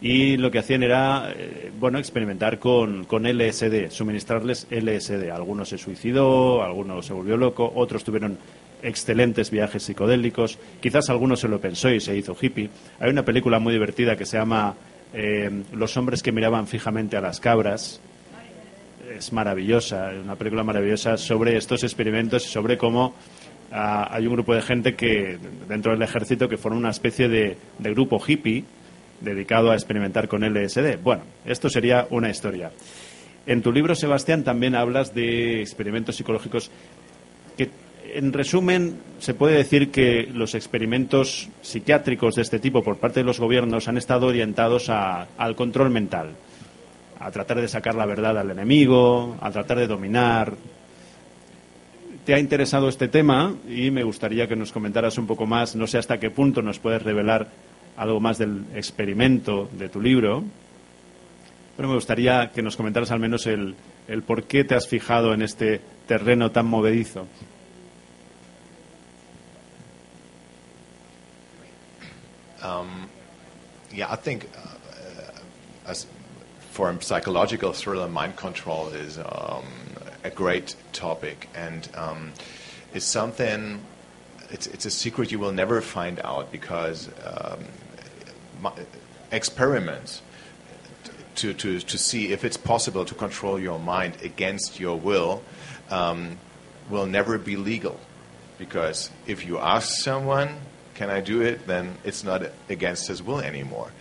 [0.00, 5.30] y lo que hacían era eh, bueno experimentar con, con, LSD, suministrarles LSD.
[5.30, 8.36] Algunos se suicidó, algunos se volvió loco, otros tuvieron
[8.82, 10.58] excelentes viajes psicodélicos.
[10.80, 12.70] Quizás alguno se lo pensó y se hizo hippie.
[13.00, 14.74] Hay una película muy divertida que se llama
[15.12, 18.00] eh, Los hombres que miraban fijamente a las cabras.
[19.16, 23.14] Es maravillosa, una película maravillosa sobre estos experimentos y sobre cómo
[23.70, 27.56] ah, hay un grupo de gente que dentro del ejército que forma una especie de,
[27.78, 28.64] de grupo hippie
[29.20, 30.98] dedicado a experimentar con LSD.
[31.02, 32.70] Bueno, esto sería una historia.
[33.44, 36.70] En tu libro, Sebastián, también hablas de experimentos psicológicos
[38.14, 43.24] en resumen, se puede decir que los experimentos psiquiátricos de este tipo por parte de
[43.24, 46.30] los gobiernos han estado orientados al control mental,
[47.18, 50.54] a tratar de sacar la verdad al enemigo, a tratar de dominar.
[52.26, 55.86] Te ha interesado este tema y me gustaría que nos comentaras un poco más, no
[55.86, 57.48] sé hasta qué punto nos puedes revelar
[57.96, 60.44] algo más del experimento de tu libro,
[61.76, 63.74] pero me gustaría que nos comentaras al menos el
[64.26, 67.26] por qué te has fijado en este terreno tan movedizo.
[72.62, 73.08] Um,
[73.92, 74.48] yeah, I think
[75.86, 75.94] uh,
[76.70, 79.64] for a psychological thriller, mind control is um,
[80.24, 82.32] a great topic, and um,
[82.94, 83.80] it's something.
[84.50, 88.72] It's it's a secret you will never find out because um,
[89.30, 90.22] experiments
[91.36, 95.42] to, to, to see if it's possible to control your mind against your will
[95.90, 96.38] um,
[96.90, 97.98] will never be legal.
[98.58, 100.50] Because if you ask someone,
[100.94, 103.92] can I do it, then it's not against his will anymore.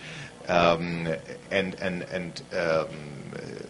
[0.48, 1.08] Um,
[1.50, 2.90] and and, and um,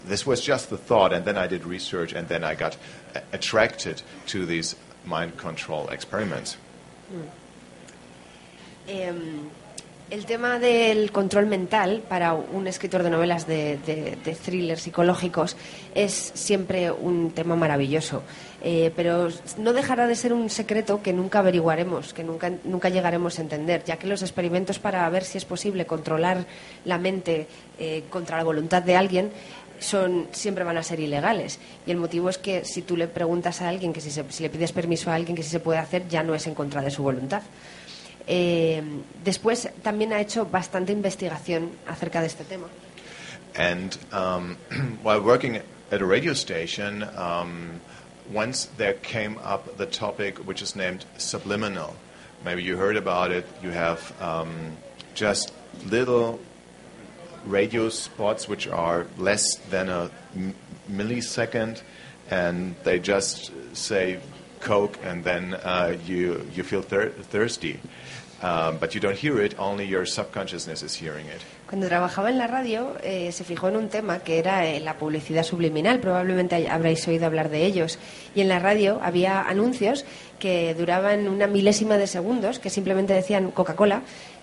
[0.06, 2.78] this was just the thought, and then I did research, and then I got
[3.34, 6.58] attracted to these mind control experiments.
[8.88, 9.52] Em,
[10.12, 15.56] el tema del control mental para un escritor de novelas de, de- de thrillers psicológicos
[15.96, 18.22] es siempre un tema maravilloso.
[18.62, 23.40] Eh, pero no dejará de ser un secreto que nunca averiguaremos, que nunca, nunca llegaremos
[23.40, 26.46] a entender, ya que los experimentos para ver si es posible controlar
[26.84, 27.48] la mente
[27.80, 29.32] eh, contra la voluntad de alguien
[29.80, 33.64] son siempre van a ser ilegales y el motivo es que si tú le preguntas
[33.64, 35.80] a alguien que si, se- si le pides permiso a alguien que si se puede
[35.80, 37.42] hacer ya no es en contra de su voluntad
[38.28, 38.84] Eh,
[39.24, 42.68] después también ha hecho bastante investigación acerca de este tema
[43.56, 44.58] And um,
[45.04, 47.82] while working at a radio station, um,
[48.32, 51.96] once there came up the topic which is named subliminal.
[52.46, 53.46] Maybe you heard about it.
[53.62, 54.78] You have um,
[55.14, 55.54] just
[55.86, 56.40] little
[57.46, 60.10] radio spots which are less than a
[60.90, 61.82] millisecond,
[62.30, 64.20] and they just say
[64.62, 67.80] Coke, and then uh, you you feel thir- thirsty.
[68.44, 69.54] Um, but you don't hear it.
[69.60, 71.42] Only your subconsciousness is hearing it.
[71.70, 74.98] Cuando trabajaba en la radio eh, se fijó en un tema que era eh, la
[74.98, 76.00] publicidad subliminal.
[76.00, 78.00] Probablemente habréis oído hablar de ellos.
[78.34, 80.06] Y en la radio había anuncios
[80.40, 84.02] que duraban una milésima de segundos, que simplemente decían Coca-Cola,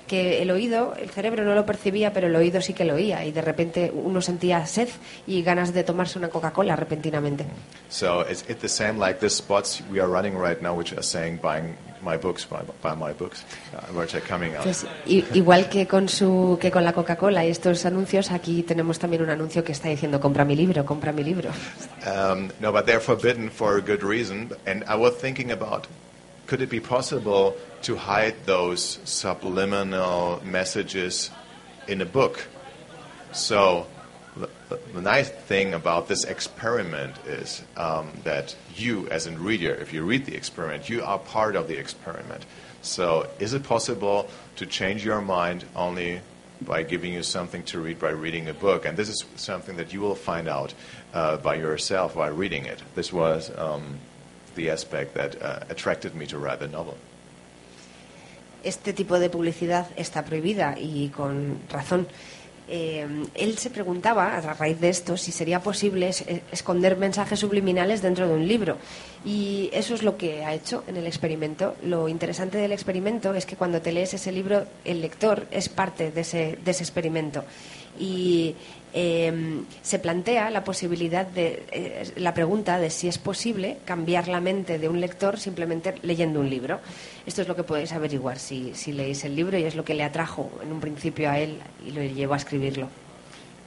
[0.09, 3.25] que el oído, el cerebro no lo percibía, pero el oído sí que lo oía.
[3.25, 4.88] Y de repente uno sentía sed
[5.27, 7.44] y ganas de tomarse una Coca-Cola repentinamente.
[7.88, 11.03] So it's, it's the same like the spots we are running right now, which are
[11.03, 13.44] saying buying my books, buy, buy my books,
[13.75, 14.64] uh, which are coming out.
[14.64, 19.23] Pues, igual que con su que con la Coca-Cola y estos anuncios, aquí tenemos también
[19.23, 21.51] un anuncio que está diciendo compra mi libro, compra mi libro.
[22.07, 24.51] Um, no, but they're forbidden for a good reason.
[24.66, 25.87] And I was thinking about
[26.48, 31.30] could it be possible to hide those subliminal messages
[31.87, 32.48] in a book?
[33.32, 33.87] So
[34.34, 34.48] the,
[35.00, 40.24] nice thing about this experiment is um, that you, as a reader, if you read
[40.24, 42.46] the experiment, you are part of the experiment.
[42.80, 46.20] So is it possible to change your mind only
[46.62, 48.87] by giving you something to read by reading a book?
[48.87, 50.72] And this is something that you will find out
[51.12, 52.82] uh, by yourself by reading it.
[52.94, 53.98] This was um,
[54.59, 56.97] the aspect that uh, attracted me to write the novel.
[58.64, 62.07] este tipo de publicidad está prohibida y con razón.
[62.71, 68.03] Eh, él se preguntaba, a raíz de esto, si sería posible eh, esconder mensajes subliminales
[68.03, 68.77] dentro de un libro.
[69.25, 71.77] Y eso es lo que ha hecho en el experimento.
[71.83, 76.11] Lo interesante del experimento es que cuando te lees ese libro, el lector es parte
[76.11, 77.42] de ese, de ese experimento.
[77.99, 78.55] Y
[78.94, 84.40] eh, se plantea la posibilidad de, eh, la pregunta de si es posible cambiar la
[84.40, 86.80] mente de un lector simplemente leyendo un libro.
[87.26, 89.94] Esto es lo que podéis averiguar si, si leéis el libro y es lo que
[89.94, 92.88] le atrajo en un principio a él y lo llevó a escribirlo.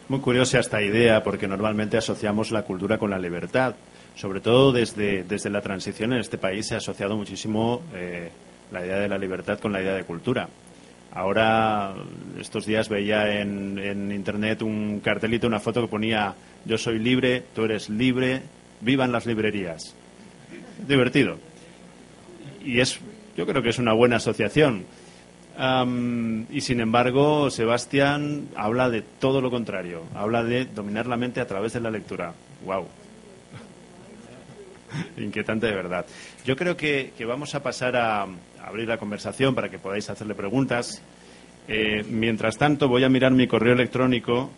[0.08, 3.76] Muy curiosa esta idea porque normalmente asociamos la cultura con la libertad.
[4.16, 8.30] Sobre todo desde, desde la transición en este país se ha asociado muchísimo eh,
[8.72, 10.50] la idea de la libertad con la idea de cultura.
[11.14, 11.94] Ahora,
[12.40, 16.36] estos días veía en, en internet un cartelito, una foto que ponía
[16.66, 18.42] yo soy libre, tú eres libre,
[18.82, 19.96] vivan las librerías.
[20.88, 21.38] Divertido.
[22.64, 23.00] y es,
[23.36, 24.86] yo creo que es una buena asociación.
[26.50, 30.04] Y sin embargo, Sebastián habla de todo lo contrario.
[30.16, 32.34] Habla de dominar la mente a través de la lectura.
[32.66, 32.88] ¡Wow!
[35.18, 36.06] Inquietante de verdad.
[36.46, 38.28] Yo creo que, que vamos a pasar a
[38.64, 41.02] abrir la conversación para que podáis hacerle preguntas.
[41.68, 44.50] Eh, mientras tanto, voy a mirar mi correo electrónico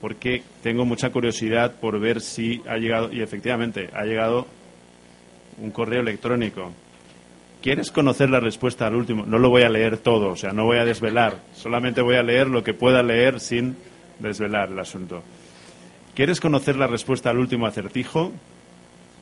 [0.00, 4.46] porque tengo mucha curiosidad por ver si ha llegado, y efectivamente, ha llegado
[5.60, 6.72] un correo electrónico.
[7.60, 9.26] ¿Quieres conocer la respuesta al último?
[9.26, 12.22] No lo voy a leer todo, o sea, no voy a desvelar, solamente voy a
[12.22, 13.76] leer lo que pueda leer sin
[14.20, 15.24] desvelar el asunto.
[16.14, 18.32] ¿Quieres conocer la respuesta al último acertijo?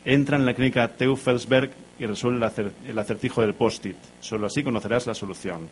[0.07, 3.97] Entra en la clínica Teufelsberg y resuelve el acer- el acertijo del post-it.
[4.21, 5.69] Solo así conocerás la solución.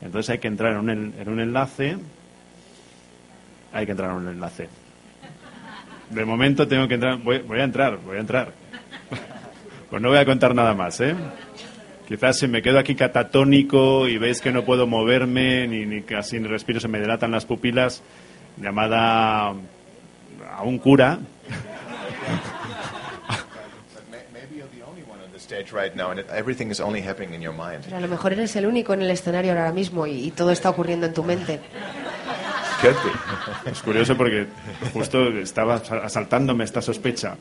[0.00, 1.96] Entonces hay que entrar en un, en- en un enlace.
[3.72, 4.68] Hay que entrar en un enlace.
[6.10, 7.18] De momento tengo que entrar.
[7.18, 8.52] Voy, voy a entrar, voy a entrar.
[9.90, 11.14] Pues no voy a contar nada más, ¿eh?
[12.06, 16.38] Quizás si me quedo aquí catatónico y veis que no puedo moverme, ni, ni casi
[16.38, 18.02] ni respiro, se me dilatan las pupilas,
[18.58, 21.18] llamada a un cura.
[23.94, 25.41] But may, maybe you're the only one on the stage right now, and it, everything
[25.41, 25.41] is only happening in your mind.
[27.84, 30.50] Pero a lo mejor eres el único en el escenario ahora mismo y, y todo
[30.50, 31.60] está ocurriendo en tu mente.
[33.66, 34.46] Es curioso porque
[34.92, 37.36] justo estaba asaltándome esta sospecha.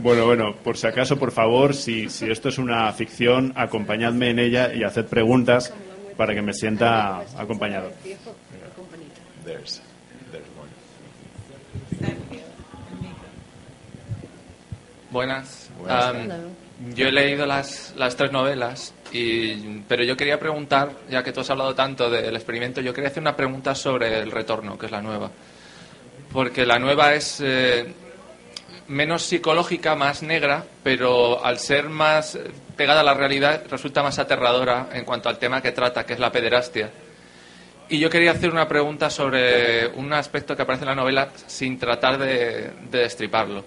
[0.00, 4.40] Bueno, bueno, por si acaso, por favor, si, si esto es una ficción, acompañadme en
[4.40, 5.72] ella y haced preguntas
[6.16, 7.92] para que me sienta acompañado.
[9.44, 9.82] There's,
[10.32, 10.70] there's one.
[15.14, 15.70] Buenas.
[15.78, 16.12] Buenas.
[16.92, 21.38] Yo he leído las, las tres novelas, y, pero yo quería preguntar, ya que tú
[21.38, 24.92] has hablado tanto del experimento, yo quería hacer una pregunta sobre el retorno, que es
[24.92, 25.30] la nueva.
[26.32, 27.94] Porque la nueva es eh,
[28.88, 32.36] menos psicológica, más negra, pero al ser más
[32.76, 36.18] pegada a la realidad resulta más aterradora en cuanto al tema que trata, que es
[36.18, 36.90] la pederastia.
[37.88, 41.78] Y yo quería hacer una pregunta sobre un aspecto que aparece en la novela sin
[41.78, 43.64] tratar de, de destriparlo.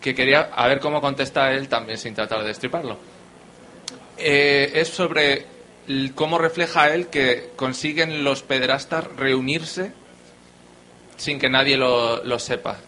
[0.00, 2.98] Que quería a ver cómo contesta él también sin tratar de destriparlo.
[4.16, 5.46] Eh, es sobre
[6.14, 9.92] cómo refleja él que consiguen los pederastas reunirse
[11.16, 12.78] sin que nadie lo, lo sepa.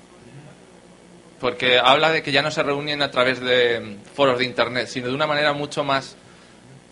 [1.41, 4.89] Porque habla de que ya no se reúnen a través de mm, foros de internet,
[4.89, 6.17] sino de una manera mucho más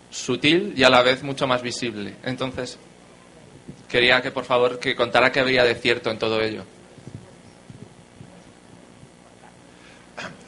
[0.09, 2.15] sutil y a la vez mucho más visible.
[2.23, 2.77] Entonces,
[3.87, 6.63] quería que por favor que contara qué había de cierto en todo ello.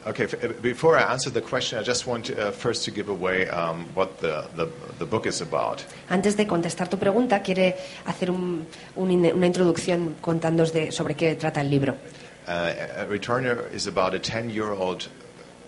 [0.04, 3.08] Okay, uh, before I answer the question, I just want to, uh, first to give
[3.08, 5.84] away um, what the, the, the book is about.
[6.10, 11.14] Antes de contestar tu pregunta, quiere hacer un- un in- una introducción contándoos de, sobre
[11.14, 11.96] qué trata el libro.
[12.48, 15.06] Uh, Returner is about a 10 year old,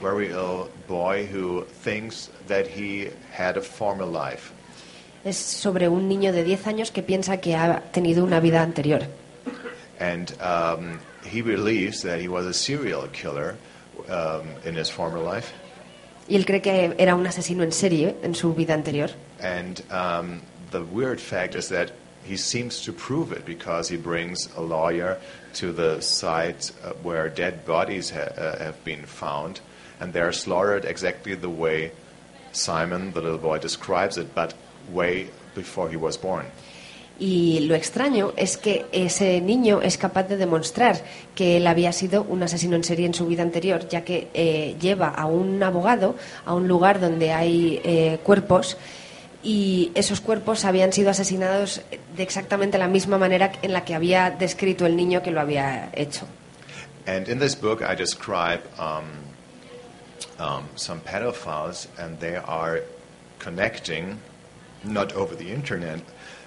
[0.01, 4.53] very ill boy who thinks that he had a former life.
[5.25, 9.03] Es sobre un niño de 10 años que piensa que ha tenido una vida anterior.
[10.01, 13.55] And um, he believes that he was a serial killer
[14.09, 15.53] um, in his former life.
[16.29, 19.11] Y él cree que era un asesino en serie en su vida anterior.
[19.41, 20.41] And um,
[20.71, 21.93] the weird fact is that
[22.25, 25.19] he seems to prove it because he brings a lawyer
[25.55, 29.61] to the site uh, where dead bodies ha- uh, have been found,
[30.01, 31.93] and they are slaughtered exactly the way
[32.53, 34.55] Simon, the little boy, describes it, but
[34.91, 36.47] way before he was born.
[37.19, 41.01] Y lo extraño es que ese niño es capaz de demostrar
[41.35, 44.75] que él había sido un asesino en serie en su vida anterior, ya que eh,
[44.81, 48.77] lleva a un abogado a un lugar donde hay eh, cuerpos
[49.45, 51.83] y esos cuerpos habían sido asesinados
[52.17, 55.91] de exactamente la misma manera en la que había descrito el niño que lo había
[55.93, 56.27] hecho.
[57.07, 59.05] And in this book, I describe um,
[60.39, 62.83] um, some pedophiles, and they are
[63.39, 64.19] connecting,
[64.83, 66.01] internet,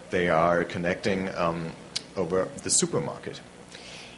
[0.09, 1.71] they are connecting um,
[2.15, 3.41] over the supermarket.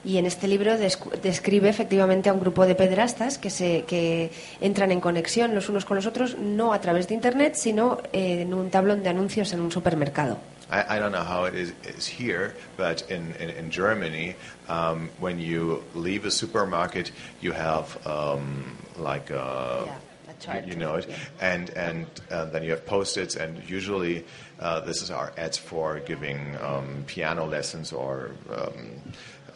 [0.04, 4.32] Y en este libro describe efectivamente a un grupo de pederastas que, se, que
[4.62, 8.44] entran en conexión los unos con los otros, no a través de Internet, sino eh,
[8.44, 10.38] en un tablón de anuncios en un supermercado.
[10.72, 14.36] I, I don't know how it is, is here, but in, in, in Germany,
[14.70, 17.12] um, when you leave a supermarket,
[17.42, 20.09] you have um, like a, Yeah, a
[20.40, 20.66] chart.
[20.68, 21.16] you know it, Yeah.
[21.56, 24.24] and and uh, then you have post-its, and usually
[24.60, 29.02] uh, this is our ads for giving um, piano lessons or um,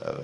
[0.03, 0.21] uh,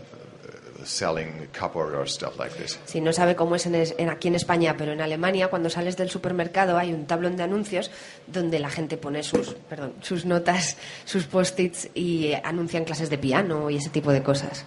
[0.83, 2.79] selling cupboard or stuff like this.
[2.85, 5.69] Si no sabe cómo es en, es- en- aquí en España, pero en Alemania, cuando
[5.69, 7.91] sales del supermercado hay un tablón de anuncios
[8.27, 13.17] donde la gente pone sus, perdón, sus notas, sus post-its y eh, anuncian clases de
[13.17, 14.65] piano y ese tipo de cosas.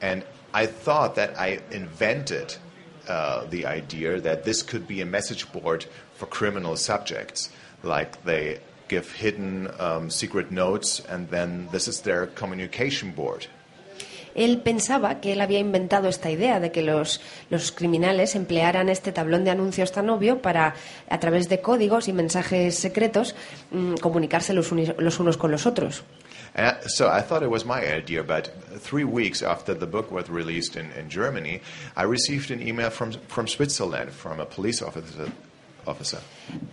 [0.00, 0.24] And
[0.54, 2.56] I thought that I invented
[3.10, 5.84] uh, the idea that this could be a message board
[6.16, 7.50] for criminal subjects,
[7.82, 13.46] like they give hidden um, secret notes, and then this is their communication board.
[14.32, 19.10] Él pensaba que él había inventado esta idea de que los, los criminales emplearan este
[19.10, 20.76] tablón de anuncios tan obvio para,
[21.08, 23.34] a través de códigos y mensajes secretos,
[23.72, 26.04] mm, comunicarse los, uni- los unos con los otros.
[26.54, 30.28] And so I thought it was my idea, but three weeks after the book was
[30.28, 31.60] released in, in Germany,
[31.96, 35.30] I received an email from, from Switzerland from a police officer.
[35.86, 36.20] officer.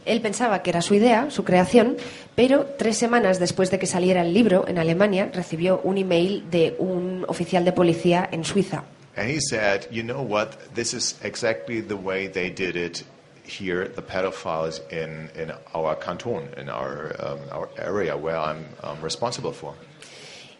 [0.05, 1.95] Él pensaba que era su idea, su creación,
[2.35, 6.75] pero tres semanas después de que saliera el libro en Alemania recibió un email de
[6.77, 8.83] un oficial de policía en Suiza.
[9.15, 10.57] And he said, You know what?
[10.75, 13.03] This is exactly the way they did it
[13.47, 19.01] here, the pedophiles in, in our canton, in our, um, our area where I'm um,
[19.01, 19.73] responsible for.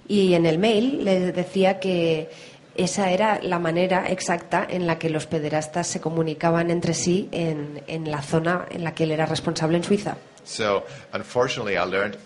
[0.07, 2.29] Y en el mail le decía que
[2.75, 7.83] esa era la manera exacta en la que los pederastas se comunicaban entre sí en,
[7.87, 10.15] en la zona en la que él era responsable en Suiza.
[10.45, 12.17] So, unfortunately, I learned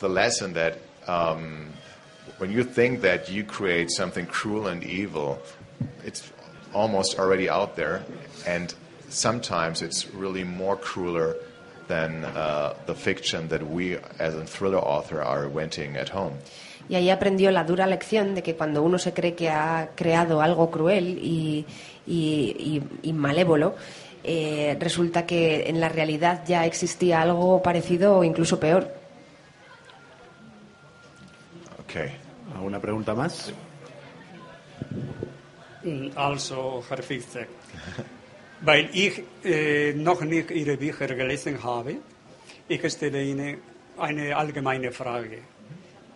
[0.00, 1.66] the lesson that um,
[2.38, 5.38] when you think that you create something cruel and evil,
[6.04, 6.32] it's
[6.72, 8.02] almost already out there,
[8.46, 8.74] and
[9.08, 11.36] sometimes it's really more crueler
[11.88, 16.34] than uh, the fiction that we, as a thriller author, are inventing at home.
[16.88, 20.40] Y ahí aprendió la dura lección de que cuando uno se cree que ha creado
[20.40, 21.66] algo cruel y,
[22.06, 23.74] y- y- y malévolo,
[24.24, 28.90] eh, resulta que en la realidad ya existía algo parecido o incluso peor.
[31.84, 32.10] Okay.
[32.54, 33.52] ¿Alguna pregunta más?
[35.84, 37.02] Mm, Also, Herr
[38.60, 41.96] weil ich äh, noch nicht Ihre Bücher gelesen habe,
[42.68, 43.58] ich stelle Ihnen
[43.96, 45.38] eine allgemeine Frage.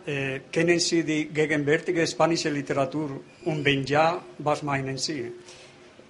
[0.05, 5.32] Äh, kennen Sie die gegenwärtige spanische Literatur und wenn ja, was meinen Sie?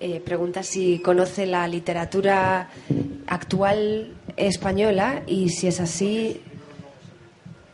[0.00, 2.68] Eh, pregunta si conoce la literatura
[3.26, 6.40] actual española y si es así,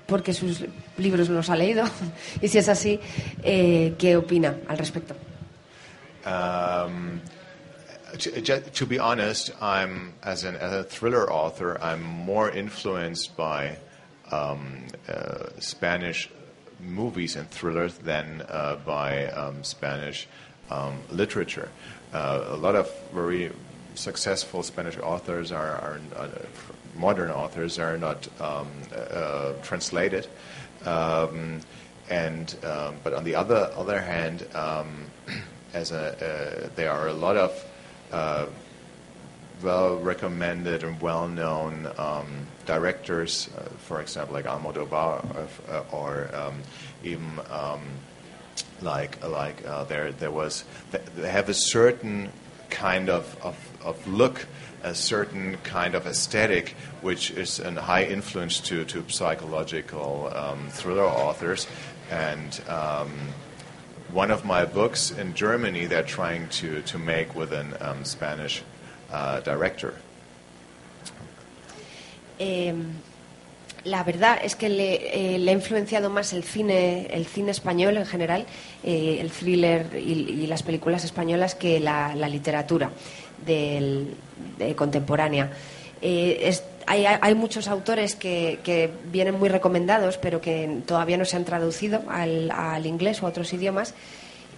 [0.06, 0.62] porque sus
[0.98, 1.84] libros no los ha leído,
[2.42, 3.00] y si es así,
[3.42, 5.14] eh, ¿qué opina al respecto?
[6.26, 7.20] Um,
[8.16, 13.76] to, to be honest, I'm as, an, as a thriller author, I'm more influenced by
[14.30, 16.30] um, uh, Spanish
[16.80, 20.28] movies and thrillers than uh, by um, Spanish
[20.70, 21.68] um, literature.
[22.12, 23.50] Uh, a lot of very
[23.94, 26.28] successful Spanish authors are, are uh,
[26.96, 30.26] modern authors are not um, uh, translated.
[30.84, 31.60] Um,
[32.10, 34.46] and um, but on the other other hand,
[35.74, 37.52] as a uh, there are a lot of
[38.12, 38.46] uh,
[39.62, 45.24] well recommended and well known um, directors, uh, for example, like Almodovar,
[45.68, 46.62] uh, or um,
[47.02, 47.82] even um,
[48.82, 52.30] like like uh, there there was they have a certain
[52.70, 54.46] kind of, of, of look,
[54.82, 61.06] a certain kind of aesthetic, which is a high influence to to psychological um, thriller
[61.06, 61.66] authors,
[62.10, 62.60] and.
[64.12, 68.62] One of my books in Germany they're trying to, to make with an um, Spanish
[69.12, 69.94] uh, director.
[72.38, 72.72] Eh,
[73.84, 77.96] la verdad es que le, eh, le ha influenciado más el cine, el cine español
[77.96, 78.46] en general,
[78.82, 82.90] eh, el thriller y, y las películas españolas que la, la literatura
[83.44, 84.14] del-
[84.58, 85.50] de contemporánea.
[86.02, 91.44] Eh, hay, hay muchos autores que, vienen muy recomendados, pero que todavía no se han
[91.44, 93.94] traducido al, inglés o a otros idiomas.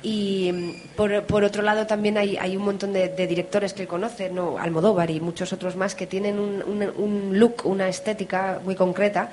[0.02, 4.58] Y mm, por, otro lado también hay, un montón de, directores que él conoce, ¿no?
[4.58, 9.30] Almodóvar y muchos otros más, que tienen un look, una estética muy concreta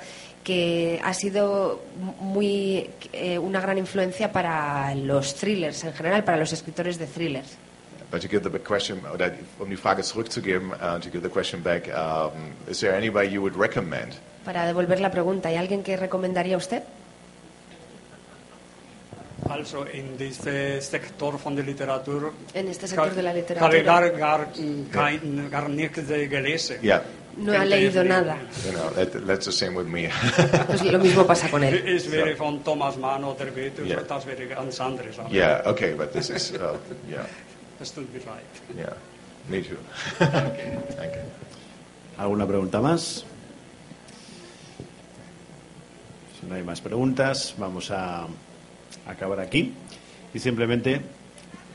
[0.48, 1.82] que ha sido
[2.20, 7.58] muy eh, una gran influencia para los thrillers en general, para los escritores de thrillers.
[8.10, 11.62] But to give the question, oder um die Frage zurückzugeben, uh, to give the question
[11.62, 14.14] back, um, is there anybody you would recommend?
[14.44, 16.82] Para devolver la pregunta, ¿hay alguien que recomendaría usted?
[19.48, 24.48] Also in diesem Sektor von der Literatur En este sector de la literatura gar, gar,
[24.92, 26.78] kein, gar nichts gelesen.
[26.82, 27.02] Yeah,
[27.36, 28.36] no ha leído nada.
[28.66, 30.10] you know, that, that's the same with me.
[30.66, 31.82] Pues lo mismo pasa con él.
[31.86, 34.00] Es wäre von Thomas Mann oder Goethe, Ja.
[34.02, 35.30] das wäre ganz andere Sache.
[35.32, 36.76] yeah, okay, but this is, uh,
[37.08, 37.24] yeah,
[38.76, 38.94] Yeah,
[39.48, 39.76] me too.
[40.18, 41.22] Thank you.
[42.18, 43.24] ¿Alguna pregunta más?
[46.40, 48.26] Si no hay más preguntas, vamos a
[49.06, 49.72] acabar aquí.
[50.34, 51.00] Y simplemente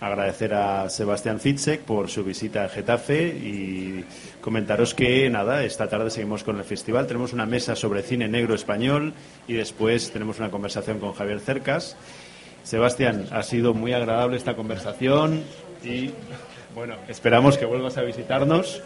[0.02, 4.04] agradecer a Sebastián Fitzek por su visita a Getafe y
[4.42, 7.08] comentaros que, nada, esta tarde seguimos con el festival.
[7.08, 9.14] Tenemos una mesa sobre cine negro español
[9.48, 11.96] y después tenemos una conversación con Javier Cercas.
[12.64, 15.44] Sebastián, ha sido muy agradable esta conversación
[15.86, 16.14] y
[16.74, 18.82] Bueno, esperamos que vuelvas a visitarnos